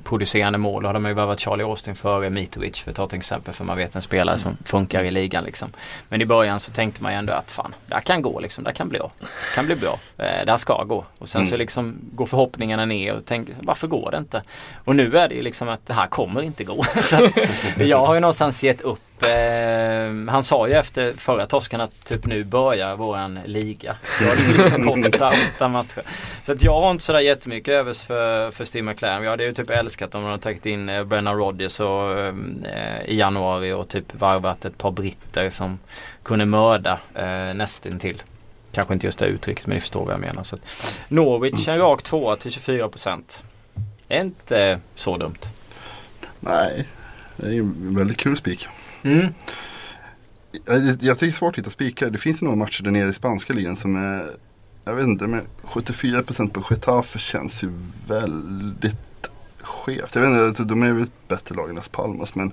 producerande 0.05 0.59
mål. 0.59 0.83
Då 0.83 0.89
hade 0.89 0.99
man 0.99 1.11
ju 1.11 1.15
behövt 1.15 1.41
Charlie 1.41 1.65
Austin 1.65 1.95
före 1.95 2.31
Mitrovic 2.31 2.79
för 2.79 2.91
att 2.91 2.97
ta 2.97 3.05
ett 3.05 3.13
exempel. 3.13 3.55
För 3.55 3.65
man 3.65 3.77
vet 3.77 3.97
en 3.97 4.03
spelare 4.03 4.39
som 4.39 4.57
funkar 4.65 5.05
i 5.05 5.11
ligan 5.11 5.45
liksom. 5.45 5.73
Men 6.09 6.23
i 6.23 6.27
början 6.27 6.61
så 6.61 6.73
tänkte 6.73 7.03
man 7.03 7.13
ju 7.13 7.19
ändå 7.19 7.33
att 7.33 7.51
fan, 7.51 7.75
det 7.87 7.95
här 7.95 8.01
kan 8.03 8.23
gå 8.23 8.41
liksom. 8.41 8.65
Det 8.65 8.71
här 8.71 8.75
kan 8.75 8.89
bli 8.89 8.99
bra. 8.99 9.11
Det 9.21 9.27
kan 9.55 9.67
bli 9.67 9.77
bra. 9.77 9.99
Eh, 10.19 10.45
det 10.45 10.51
här 10.53 10.57
ska 10.57 10.85
gå. 10.85 11.05
Och 11.19 11.29
sen 11.29 11.47
så 11.47 11.53
Mm. 11.55 11.59
liksom 11.59 11.99
går 12.13 12.27
förhoppningarna 12.27 12.85
ner 12.85 13.15
och 13.17 13.25
tänker 13.25 13.55
varför 13.61 13.87
går 13.87 14.11
det 14.11 14.17
inte? 14.19 14.43
Och 14.85 14.97
nu 14.97 15.17
är 15.19 15.29
det 15.29 15.35
ju 15.35 15.43
liksom 15.43 15.69
att 15.69 15.87
det 15.87 15.95
här 15.95 16.07
kommer 16.07 16.43
inte 16.43 16.65
gå. 16.65 16.85
så 17.03 17.29
jag 17.77 18.07
har 18.07 18.15
ju 18.15 18.21
någonstans 18.21 18.63
gett 18.65 18.81
upp. 18.81 19.01
Eh, 19.23 20.33
han 20.33 20.43
sa 20.43 20.69
ju 20.69 20.75
efter 20.75 21.13
förra 21.13 21.47
torsken 21.47 21.81
att 21.81 22.05
typ 22.05 22.27
nu 22.27 22.45
börjar 22.45 22.97
våran 22.97 23.39
liga. 23.45 23.97
Då 24.21 24.27
har 24.27 24.37
det 24.37 24.59
liksom 24.59 25.03
gått 25.03 25.17
så 25.17 25.31
åtta 25.55 25.69
matcher. 25.69 26.03
Så 26.43 26.53
att 26.53 26.63
jag 26.63 26.81
har 26.81 26.91
inte 26.91 27.05
sådär 27.05 27.21
jättemycket 27.21 27.73
övers 27.73 28.03
för, 28.03 28.51
för 28.51 28.65
Steve 28.65 28.83
McLaren. 28.83 29.23
Jag 29.23 29.31
hade 29.31 29.45
ju 29.45 29.55
typ 29.55 29.71
älskat 29.71 30.15
om 30.15 30.23
de 30.23 30.31
hade 30.31 30.43
tagit 30.43 30.67
in 30.67 30.89
eh, 30.89 31.05
Brennan 31.05 31.37
Rodgers 31.37 31.81
och, 31.81 32.19
eh, 32.19 32.35
i 33.05 33.17
januari 33.17 33.73
och 33.73 33.89
typ 33.89 34.15
varvat 34.15 34.65
ett 34.65 34.79
par 34.79 34.91
britter 34.91 35.51
som 35.51 35.79
kunde 36.23 36.47
mörda 36.47 37.01
eh, 37.15 37.55
nästintill. 37.55 38.23
Kanske 38.73 38.95
inte 38.95 39.07
just 39.07 39.19
det 39.19 39.27
uttrycket 39.27 39.67
men 39.67 39.75
ni 39.75 39.81
förstår 39.81 40.05
vad 40.05 40.15
jag 40.15 40.21
menar. 40.21 40.43
Så 40.43 40.57
att 40.57 40.63
Norwich 41.09 41.69
en 41.69 41.79
rak 41.79 42.03
tvåa 42.03 42.37
till 42.37 42.53
24 42.53 42.89
procent. 42.89 43.45
Är 44.09 44.21
inte 44.21 44.81
så 44.95 45.17
dumt. 45.17 45.39
Nej, 46.41 46.89
det 47.37 47.47
är 47.47 47.59
en 47.59 47.95
väldigt 47.97 48.17
kul 48.17 48.37
spik. 48.37 48.69
Mm. 49.03 49.35
Jag, 50.65 50.77
jag 50.79 50.99
tycker 51.01 51.17
det 51.19 51.27
är 51.27 51.31
svårt 51.31 51.55
att 51.55 51.59
hitta 51.59 51.71
spikar. 51.71 52.11
Det 52.11 52.19
finns 52.19 52.43
ju 52.43 52.45
några 52.45 52.57
matcher 52.57 52.83
där 52.83 52.91
nere 52.91 53.09
i 53.09 53.13
spanska 53.13 53.53
ligan 53.53 53.77
som 53.77 53.97
är, 53.97 54.31
jag 54.85 54.95
vet 54.95 55.07
inte, 55.07 55.27
men 55.27 55.41
74% 55.63 56.51
på 56.51 56.63
Getafe 56.71 57.19
känns 57.19 57.63
ju 57.63 57.73
väldigt 58.09 59.31
skevt. 59.61 60.15
Jag 60.15 60.23
vet 60.31 60.49
inte, 60.49 60.65
de 60.65 60.83
är 60.83 60.93
väl 60.93 61.03
ett 61.03 61.29
bättre 61.29 61.55
lag 61.55 61.71
än 61.71 61.77
Las 61.77 61.89
Palmas 61.89 62.35
men 62.35 62.53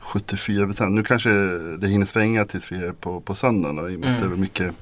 74%. 0.00 0.88
Nu 0.88 1.02
kanske 1.02 1.30
det 1.76 1.88
hinner 1.88 2.06
svänga 2.06 2.44
tills 2.44 2.72
vi 2.72 2.76
är 2.76 2.92
på, 2.92 3.20
på 3.20 3.34
söndagen 3.34 3.76
då, 3.76 3.90
i 3.90 3.96
och 3.96 4.00
med 4.00 4.12
att 4.14 4.18
det 4.18 4.24
är 4.24 4.26
Mm. 4.26 4.40
mycket 4.40 4.74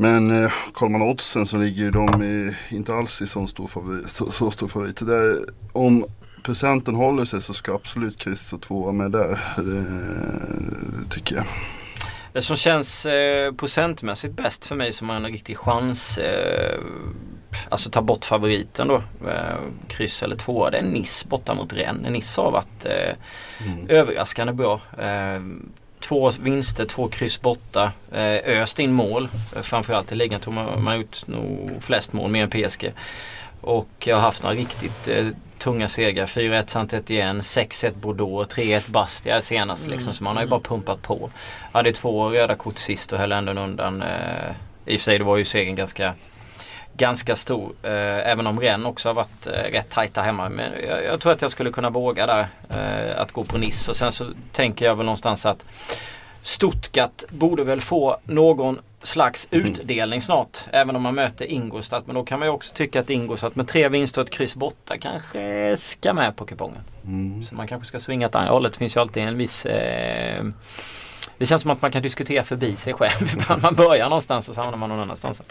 men 0.00 0.44
eh, 0.44 0.52
kollar 0.72 0.90
man 0.98 1.02
oddsen 1.02 1.46
så 1.46 1.56
ligger 1.56 1.82
ju 1.82 1.90
de 1.90 2.22
i, 2.22 2.54
inte 2.68 2.94
alls 2.94 3.22
i 3.22 3.26
så 3.26 3.46
stor 3.46 3.66
favorit. 3.66 4.10
Så, 4.10 4.30
så 4.30 4.50
stor 4.50 4.68
favorit. 4.68 4.98
Så 4.98 5.04
där, 5.04 5.44
om 5.72 6.04
procenten 6.42 6.94
håller 6.94 7.24
sig 7.24 7.40
så 7.40 7.54
ska 7.54 7.74
absolut 7.74 8.18
kryss 8.18 8.52
och 8.52 8.62
tvåa 8.62 8.92
med 8.92 9.10
där. 9.10 9.40
Det, 9.56 9.84
tycker 11.10 11.36
jag. 11.36 11.44
Det 12.32 12.42
som 12.42 12.56
känns 12.56 13.06
eh, 13.06 13.52
procentmässigt 13.52 14.34
bäst 14.34 14.64
för 14.64 14.76
mig 14.76 14.92
som 14.92 15.08
har 15.08 15.16
en 15.16 15.24
riktig 15.24 15.58
chans 15.58 16.18
eh, 16.18 16.78
Alltså 17.68 17.90
ta 17.90 18.02
bort 18.02 18.24
favoriten 18.24 18.88
då. 18.88 19.02
Eh, 19.28 19.58
kryss 19.88 20.22
eller 20.22 20.36
tvåa. 20.36 20.70
Det 20.70 20.78
är 20.78 20.82
Nice 20.82 21.28
borta 21.28 21.54
mot 21.54 21.72
Rennes. 21.72 22.12
Nice 22.12 22.40
har 22.40 22.50
varit 22.50 22.84
eh, 22.84 23.14
överraskande 23.88 24.52
bra. 24.52 24.80
Eh, 24.98 25.40
två 26.00 26.30
vinster, 26.40 26.84
två 26.84 27.08
kryss 27.08 27.40
borta. 27.40 27.92
Eh, 28.12 28.62
öst 28.62 28.78
in 28.78 28.92
mål. 28.92 29.28
Eh, 29.56 29.62
framförallt 29.62 30.12
i 30.12 30.14
ligan 30.14 30.40
tror 30.40 30.54
man, 30.54 30.82
man 30.82 30.96
gjort 30.96 31.26
nog 31.26 31.70
flest 31.80 32.12
mål, 32.12 32.30
mer 32.30 32.42
än 32.42 32.50
PSG. 32.50 32.92
Och 33.60 33.88
jag 33.98 34.16
har 34.16 34.22
haft 34.22 34.42
några 34.42 34.56
riktigt 34.56 35.08
eh, 35.08 35.26
tunga 35.58 35.88
segrar. 35.88 36.26
4-1 36.26 36.66
Saint-Étienne, 36.66 37.40
6-1 37.40 37.92
Bordeaux, 37.94 38.54
3-1 38.54 38.90
Bastia 38.90 39.40
senast. 39.40 39.86
Mm. 39.86 39.96
Liksom. 39.96 40.14
Så 40.14 40.24
man 40.24 40.36
har 40.36 40.42
ju 40.42 40.48
bara 40.48 40.60
pumpat 40.60 41.02
på. 41.02 41.30
Hade 41.72 41.92
två 41.92 42.28
röda 42.28 42.54
kort 42.54 42.78
sist 42.78 43.12
och 43.12 43.18
höll 43.18 43.32
ändå 43.32 43.52
undan. 43.52 44.02
Eh, 44.02 44.08
I 44.86 44.96
och 44.96 45.00
för 45.00 45.04
sig 45.04 45.18
det 45.18 45.24
var 45.24 45.36
ju 45.36 45.44
segern 45.44 45.74
ganska 45.74 46.14
ganska 46.98 47.36
stor. 47.36 47.72
Eh, 47.82 48.30
även 48.30 48.46
om 48.46 48.60
Rennes 48.60 48.86
också 48.86 49.08
har 49.08 49.14
varit 49.14 49.46
eh, 49.46 49.72
rätt 49.72 49.90
tajta 49.90 50.22
hemma. 50.22 50.48
Men 50.48 50.72
jag, 50.88 51.04
jag, 51.04 51.20
tror 51.20 51.32
att 51.32 51.42
jag 51.42 51.50
skulle 51.50 51.70
kunna 51.70 51.90
våga 51.90 52.26
där 52.26 52.46
eh, 52.70 53.20
att 53.20 53.32
gå 53.32 53.44
på 53.44 53.58
Nice. 53.58 53.90
Och 53.90 53.96
sen 53.96 54.12
så 54.12 54.24
tänker 54.52 54.84
jag 54.84 54.96
väl 54.96 55.06
någonstans 55.06 55.46
att 55.46 55.64
Stuttgart 56.48 57.24
borde 57.30 57.64
väl 57.64 57.80
få 57.80 58.16
någon 58.24 58.78
slags 59.02 59.48
mm. 59.50 59.66
utdelning 59.66 60.22
snart. 60.22 60.58
Även 60.70 60.96
om 60.96 61.02
man 61.02 61.14
möter 61.14 61.44
Ingolstadt. 61.44 62.06
Men 62.06 62.14
då 62.14 62.24
kan 62.24 62.38
man 62.38 62.48
ju 62.48 62.52
också 62.52 62.74
tycka 62.74 63.00
att 63.00 63.10
Ingolstadt 63.10 63.56
med 63.56 63.68
tre 63.68 63.88
vinster 63.88 64.20
och 64.20 64.28
ett 64.28 64.34
kryss 64.34 64.54
borta 64.54 64.98
kanske 64.98 65.76
ska 65.76 66.12
med 66.12 66.36
på 66.36 66.44
kupongen. 66.44 66.80
Mm. 67.06 67.42
Så 67.42 67.54
man 67.54 67.68
kanske 67.68 67.88
ska 67.88 67.98
svinga 67.98 68.26
åt 68.26 68.34
andra 68.34 68.50
hållet. 68.50 68.72
Det 68.72 68.78
finns 68.78 68.96
ju 68.96 69.00
alltid 69.00 69.22
en 69.22 69.36
viss 69.36 69.66
eh, 69.66 70.44
det 71.38 71.46
känns 71.46 71.62
som 71.62 71.70
att 71.70 71.82
man 71.82 71.90
kan 71.90 72.02
diskutera 72.02 72.44
förbi 72.44 72.76
sig 72.76 72.92
själv. 72.92 73.44
man 73.62 73.74
börjar 73.74 74.08
någonstans 74.08 74.48
och 74.48 74.54
så 74.54 74.60
hamnar 74.60 74.78
man 74.78 74.88
någon 74.88 75.00
annanstans. 75.00 75.42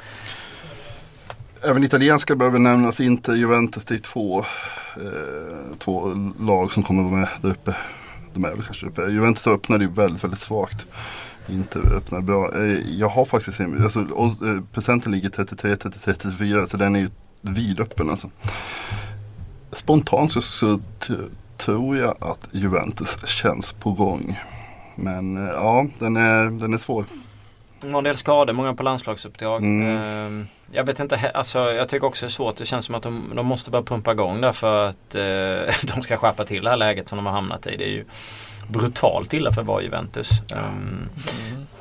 Även 1.62 1.84
italienska 1.84 2.36
behöver 2.36 2.60
nämnas, 2.60 3.00
inte 3.00 3.32
Juventus. 3.32 3.86
Det 3.86 3.96
är 3.96 4.00
två, 4.00 4.40
eh, 4.40 5.78
två 5.78 6.14
lag 6.40 6.72
som 6.72 6.84
kommer 6.84 7.04
vara 7.04 7.16
med 7.16 7.30
där 7.42 7.50
uppe. 7.50 7.76
De 8.38 8.46
är 8.46 8.50
väl 8.50 8.64
kanske 8.64 8.88
uppe. 8.88 9.08
Juventus 9.08 9.48
öppnade 9.48 9.84
ju 9.84 9.92
väldigt, 9.92 10.24
väldigt 10.24 10.40
svagt. 10.40 10.86
Inte 11.50 11.80
öppnar 11.80 12.22
bra. 12.22 12.56
Eh, 12.56 13.00
jag 13.00 13.10
har 13.10 13.26
faktiskt, 13.26 13.62
alltså, 13.62 14.00
eh, 14.00 14.62
procenten 14.74 15.12
ligger 15.12 15.30
33, 15.30 15.76
33, 15.76 16.14
34 16.14 16.68
så 16.68 16.78
den 16.78 16.96
är 16.96 17.00
ju 17.00 17.10
vidöppen 17.42 18.10
alltså. 18.10 18.30
Spontant 19.72 20.32
så, 20.32 20.42
så 20.42 20.80
tror 21.58 21.98
jag 21.98 22.16
att 22.20 22.50
Juventus 22.52 23.26
känns 23.26 23.72
på 23.72 23.92
gång. 23.92 24.40
Men 24.96 25.38
eh, 25.38 25.54
ja, 25.54 25.88
den 26.00 26.18
är, 26.18 26.46
den 26.46 26.74
är 26.74 26.78
svår. 26.78 27.06
En 27.84 28.04
del 28.04 28.18
skador, 28.18 28.54
många 28.54 28.74
på 28.74 28.84
landslagsuppdrag. 28.84 29.64
Mm. 29.64 29.98
Ehm, 29.98 30.48
jag 30.72 30.84
vet 30.84 31.00
inte, 31.00 31.32
alltså, 31.34 31.60
jag 31.60 31.90
tycker 31.90 32.08
också 32.08 32.26
det 32.26 32.28
är 32.28 32.32
svårt. 32.32 32.56
Det 32.56 32.66
känns 32.66 32.86
som 32.86 32.96
att 32.96 33.04
de, 33.04 33.32
de 33.36 33.46
måste 33.46 33.72
bara 33.72 33.84
pumpa 33.84 34.12
igång 34.12 34.42
där 34.42 34.52
för 34.52 34.88
att 34.90 35.16
eh, 35.16 35.92
de 35.96 36.02
ska 36.02 36.18
skärpa 36.18 36.46
till 36.46 36.64
det 36.64 36.70
här 36.70 36.78
läget 36.78 37.08
som 37.08 37.18
de 37.18 37.26
har 37.26 37.34
hamnat 37.34 37.68
i. 37.68 37.78
Det 37.78 37.84
är 37.84 37.90
ju 37.90 38.06
brutalt 38.68 39.34
illa 39.34 39.54
för 39.54 39.62
att 39.62 39.68
vara 39.68 39.82
Juventus. 39.82 40.30
Um, 40.56 41.10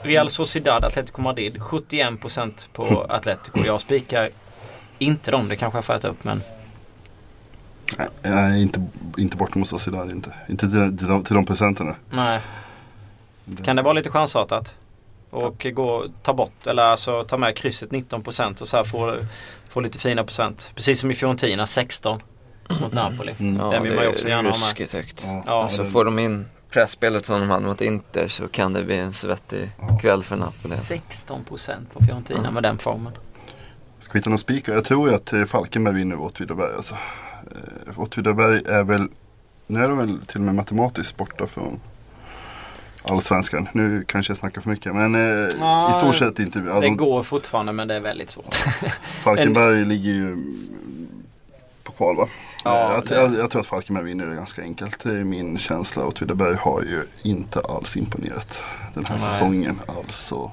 Real 0.03 0.31
Sociedad, 0.31 0.85
Atletico 0.85 1.23
Madrid. 1.23 1.57
71% 1.57 2.69
på 2.73 3.07
Atletico. 3.09 3.61
Jag 3.67 3.81
spikar 3.81 4.31
inte 4.99 5.31
dem, 5.31 5.49
det 5.49 5.57
kanske 5.57 5.77
jag 5.77 5.85
får 5.85 5.95
äta 5.95 6.09
upp 6.09 6.25
men 6.25 6.43
Nej, 8.23 8.63
inte, 8.63 8.87
inte 9.17 9.37
bort 9.37 9.55
mot 9.55 9.69
Sociedad 9.69 10.11
inte. 10.11 10.35
Inte 10.49 10.71
till, 10.71 10.99
till, 10.99 11.09
de, 11.09 11.23
till 11.23 11.35
de 11.35 11.47
procenterna. 11.47 11.95
Nej. 12.11 12.41
Kan 13.65 13.77
det 13.77 13.83
vara 13.83 13.95
lite 13.95 14.11
chansartat? 14.11 14.75
Och 15.37 15.65
ja. 15.65 15.71
gå, 15.71 16.07
ta 16.23 16.35
bort, 16.35 16.67
eller 16.67 16.83
alltså 16.83 17.25
ta 17.25 17.37
med 17.37 17.57
krysset 17.57 17.91
19% 17.91 18.61
och 18.61 18.69
så 18.69 18.77
här 18.77 18.85
få, 18.85 19.17
få 19.69 19.81
lite 19.81 19.99
fina 19.99 20.25
procent. 20.25 20.73
Precis 20.75 21.01
som 21.01 21.11
i 21.11 21.15
Fiorentina 21.15 21.67
16 21.67 22.21
mot 22.81 22.93
Napoli. 22.93 23.35
Mm. 23.39 23.57
Ja, 23.57 23.71
Den 23.71 23.83
vill 23.83 23.95
man 23.95 24.05
ju 24.05 24.11
också 24.11 24.29
gärna 24.29 24.51
ha 24.51 24.57
med. 24.79 24.91
högt. 24.91 25.23
Ja. 25.25 25.43
Ja. 25.47 25.63
Alltså 25.63 25.85
får 25.85 26.05
de 26.05 26.19
in 26.19 26.49
pressspelet 26.71 27.27
som 27.27 27.41
de 27.41 27.51
hade 27.51 27.67
mot 27.67 27.81
Inter 27.81 28.29
så 28.29 28.49
kan 28.49 28.73
det 28.73 28.85
bli 28.85 28.99
en 28.99 29.13
svettig 29.13 29.71
kväll 30.01 30.23
för 30.23 30.37
Napoli. 30.37 30.75
16% 30.75 31.87
på 31.93 32.05
Fiorentina 32.05 32.41
ja. 32.45 32.51
med 32.51 32.63
den 32.63 32.79
formen. 32.79 33.13
Ska 34.01 34.13
vi 34.13 34.19
hitta 34.19 34.31
någon 34.31 34.39
spikar? 34.39 34.75
Jag 34.75 34.85
tror 34.85 35.09
ju 35.09 35.15
att 35.15 35.33
eh, 35.33 35.45
Falkenberg 35.45 35.95
vinner 35.95 36.21
Åtvidaberg. 36.21 36.75
Alltså. 36.77 36.95
Eh, 36.95 38.01
Åtvidaberg 38.01 38.63
är 38.67 38.83
väl, 38.83 39.09
nu 39.67 39.85
är 39.85 39.89
de 39.89 39.99
väl 39.99 40.27
till 40.27 40.41
och 40.41 40.45
med 40.45 40.55
matematiskt 40.55 41.17
borta 41.17 41.47
från 41.47 41.81
Allsvenskan. 43.09 43.69
Nu 43.73 44.05
kanske 44.09 44.31
jag 44.31 44.39
snackar 44.39 44.61
för 44.61 44.71
mycket 44.71 44.95
men 44.95 45.15
eh, 45.15 45.49
ja, 45.59 45.91
i 45.91 45.93
stort 45.93 46.15
sett 46.15 46.39
inte. 46.39 46.65
Ja, 46.67 46.81
det 46.81 46.89
går 46.89 47.23
fortfarande 47.23 47.73
men 47.73 47.89
det 47.89 47.95
är 47.95 48.01
väldigt 48.01 48.31
svårt. 48.31 48.55
Falkenberg 49.03 49.79
en... 49.79 49.89
ligger 49.89 50.11
ju 50.11 50.37
på 51.83 51.93
kval 51.93 52.17
va? 52.17 52.29
Ja, 52.65 52.93
jag, 52.95 53.07
det... 53.07 53.15
jag, 53.15 53.35
jag, 53.35 53.51
tror 53.51 53.61
att 53.61 53.67
Falkenberg 53.67 54.05
vinner 54.05 54.27
det 54.27 54.35
ganska 54.35 54.63
enkelt. 54.63 55.05
Det 55.05 55.11
är 55.11 55.25
min 55.25 55.59
känsla. 55.59 56.03
Och 56.03 56.09
Åtvidaberg 56.09 56.57
har 56.57 56.83
ju 56.83 57.03
inte 57.23 57.61
alls 57.61 57.97
imponerat 57.97 58.65
den 58.95 59.05
här 59.05 59.15
Nej. 59.15 59.21
säsongen 59.21 59.81
alls. 59.87 60.33
Och 60.33 60.51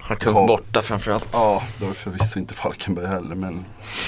har 0.00 0.16
tungt 0.16 0.36
har, 0.36 0.46
borta 0.46 0.82
framförallt. 0.82 1.28
Ja, 1.32 1.62
det 1.78 1.86
var 1.86 1.92
förvisso 1.92 2.38
inte 2.38 2.54
Falkenberg 2.54 3.06
heller. 3.06 3.34
Men, 3.34 3.64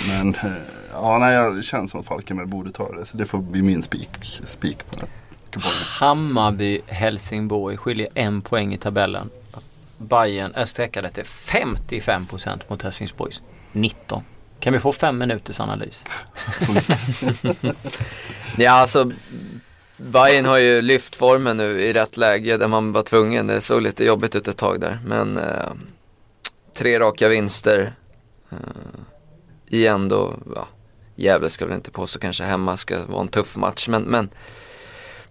men 0.08 0.34
eh, 0.34 0.52
ja, 0.92 1.18
nej, 1.18 1.52
det 1.52 1.62
känns 1.62 1.90
som 1.90 2.00
att 2.00 2.06
Falkenberg 2.06 2.46
borde 2.46 2.70
ta 2.70 2.92
det. 2.92 3.06
Så 3.06 3.16
det 3.16 3.24
får 3.24 3.38
bli 3.38 3.62
min 3.62 3.82
spik, 3.82 4.08
spik 4.46 4.90
på 4.90 4.96
det. 4.96 5.06
Hammarby-Helsingborg 5.60 7.76
skiljer 7.76 8.08
en 8.14 8.42
poäng 8.42 8.74
i 8.74 8.78
tabellen. 8.78 9.30
Bayern 9.98 10.54
är 10.54 10.64
sträckade 10.64 11.10
till 11.10 11.24
55% 11.24 12.60
mot 12.68 12.82
Helsingborgs 12.82 13.42
19. 13.72 14.22
Kan 14.60 14.72
vi 14.72 14.78
få 14.78 14.92
fem 14.92 15.18
minuters 15.18 15.60
analys? 15.60 16.04
ja 18.56 18.70
alltså 18.70 19.10
Bayern 19.96 20.44
har 20.44 20.58
ju 20.58 20.82
lyft 20.82 21.16
formen 21.16 21.56
nu 21.56 21.80
i 21.80 21.92
rätt 21.92 22.16
läge 22.16 22.56
där 22.56 22.68
man 22.68 22.92
var 22.92 23.02
tvungen. 23.02 23.46
Det 23.46 23.60
såg 23.60 23.82
lite 23.82 24.04
jobbigt 24.04 24.34
ut 24.34 24.48
ett 24.48 24.56
tag 24.56 24.80
där. 24.80 25.00
Men 25.06 25.36
eh, 25.36 25.72
tre 26.76 27.00
raka 27.00 27.28
vinster. 27.28 27.94
Eh, 28.50 28.56
igen 29.66 30.08
då, 30.08 30.34
ja, 30.54 30.68
Gävle 31.14 31.50
ska 31.50 31.66
väl 31.66 31.74
inte 31.74 31.90
påstå 31.90 32.18
kanske 32.18 32.44
hemma 32.44 32.76
ska 32.76 33.06
vara 33.06 33.20
en 33.20 33.28
tuff 33.28 33.56
match. 33.56 33.88
Men, 33.88 34.02
men 34.02 34.30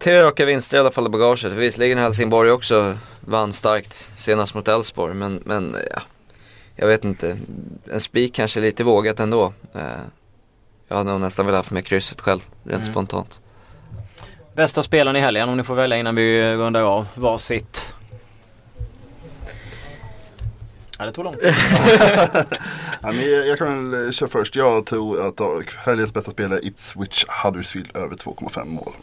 Tre 0.04 0.22
raka 0.22 0.46
vinster 0.46 0.78
i 0.78 0.80
alla 0.80 0.92
fall 0.92 1.06
i 1.06 1.10
bagaget. 1.10 1.54
Visserligen 1.54 1.98
Helsingborg 1.98 2.52
också 2.52 2.98
vann 3.20 3.54
starkt 3.54 4.10
senast 4.16 4.54
mot 4.54 4.68
Elfsborg. 4.68 5.14
Men, 5.14 5.42
men 5.46 5.76
ja, 5.92 6.02
jag 6.76 6.88
vet 6.88 7.04
inte. 7.04 7.38
En 7.92 8.00
spik 8.00 8.34
kanske 8.34 8.60
är 8.60 8.62
lite 8.62 8.84
vågat 8.84 9.20
ändå. 9.20 9.54
Eh, 9.74 9.82
jag 10.88 10.98
hade 10.98 11.12
nog 11.12 11.22
nästan 11.22 11.46
velat 11.46 11.60
haft 11.60 11.72
med 11.72 11.86
krysset 11.86 12.22
själv, 12.22 12.40
rent 12.64 12.82
mm. 12.82 12.94
spontant. 12.94 13.42
Bästa 14.56 14.84
spelaren 14.84 15.16
i 15.16 15.20
helgen 15.20 15.50
om 15.50 15.58
ni 15.58 15.64
får 15.64 15.76
välja 15.76 15.98
innan 15.98 16.16
vi 16.16 16.56
rundar 16.56 16.82
av 16.82 17.06
varsitt. 17.16 17.94
Ja, 21.00 21.06
det 21.06 21.12
tog 21.12 21.26
lång 21.26 21.36
tid. 21.36 21.54
ja, 23.02 23.12
men 23.12 23.30
jag 23.48 23.58
kan 23.58 23.92
väl 23.92 24.14
köra 24.14 24.30
först. 24.30 24.56
Jag 24.56 24.86
tror 24.86 25.28
att 25.28 25.74
helgens 25.86 26.14
bästa 26.14 26.32
spelare 26.32 26.60
är 26.60 26.66
Ipswich 26.66 27.26
Huddersfield 27.44 27.96
över 27.96 28.16
2,5 28.16 28.66
mål. 28.66 28.94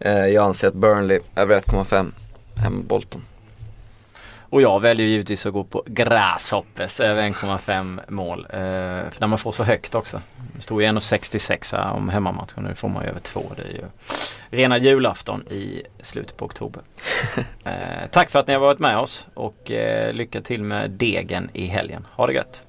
Eh, 0.00 0.26
jag 0.26 0.44
anser 0.44 0.68
att 0.68 0.74
Burnley 0.74 1.20
över 1.36 1.60
1,5 1.60 2.12
hemma 2.56 2.82
Bolton. 2.82 3.22
Och 4.50 4.62
jag 4.62 4.80
väljer 4.80 5.06
givetvis 5.06 5.46
att 5.46 5.52
gå 5.52 5.64
på 5.64 5.82
Grasshoppers 5.86 7.00
över 7.00 7.22
1,5 7.22 8.00
mål. 8.08 8.46
Eh, 8.50 8.58
för 9.10 9.20
när 9.20 9.26
man 9.26 9.38
får 9.38 9.52
så 9.52 9.64
högt 9.64 9.94
också. 9.94 10.20
Det 10.56 10.62
stod 10.62 10.82
ju 10.82 10.88
1,66 10.88 11.92
om 11.94 12.08
hemmamatchen 12.08 12.64
nu 12.64 12.74
får 12.74 12.88
man 12.88 13.02
ju 13.02 13.08
över 13.08 13.20
2. 13.20 13.52
Det 13.56 13.62
är 13.62 13.72
ju 13.72 13.84
rena 14.50 14.78
julafton 14.78 15.48
i 15.48 15.82
slutet 16.00 16.36
på 16.36 16.44
oktober. 16.44 16.82
eh, 17.64 17.72
tack 18.10 18.30
för 18.30 18.38
att 18.38 18.46
ni 18.46 18.52
har 18.52 18.60
varit 18.60 18.78
med 18.78 18.98
oss 18.98 19.26
och 19.34 19.70
eh, 19.70 20.12
lycka 20.12 20.40
till 20.40 20.62
med 20.62 20.90
degen 20.90 21.50
i 21.52 21.66
helgen. 21.66 22.06
Ha 22.10 22.26
det 22.26 22.32
gött! 22.32 22.64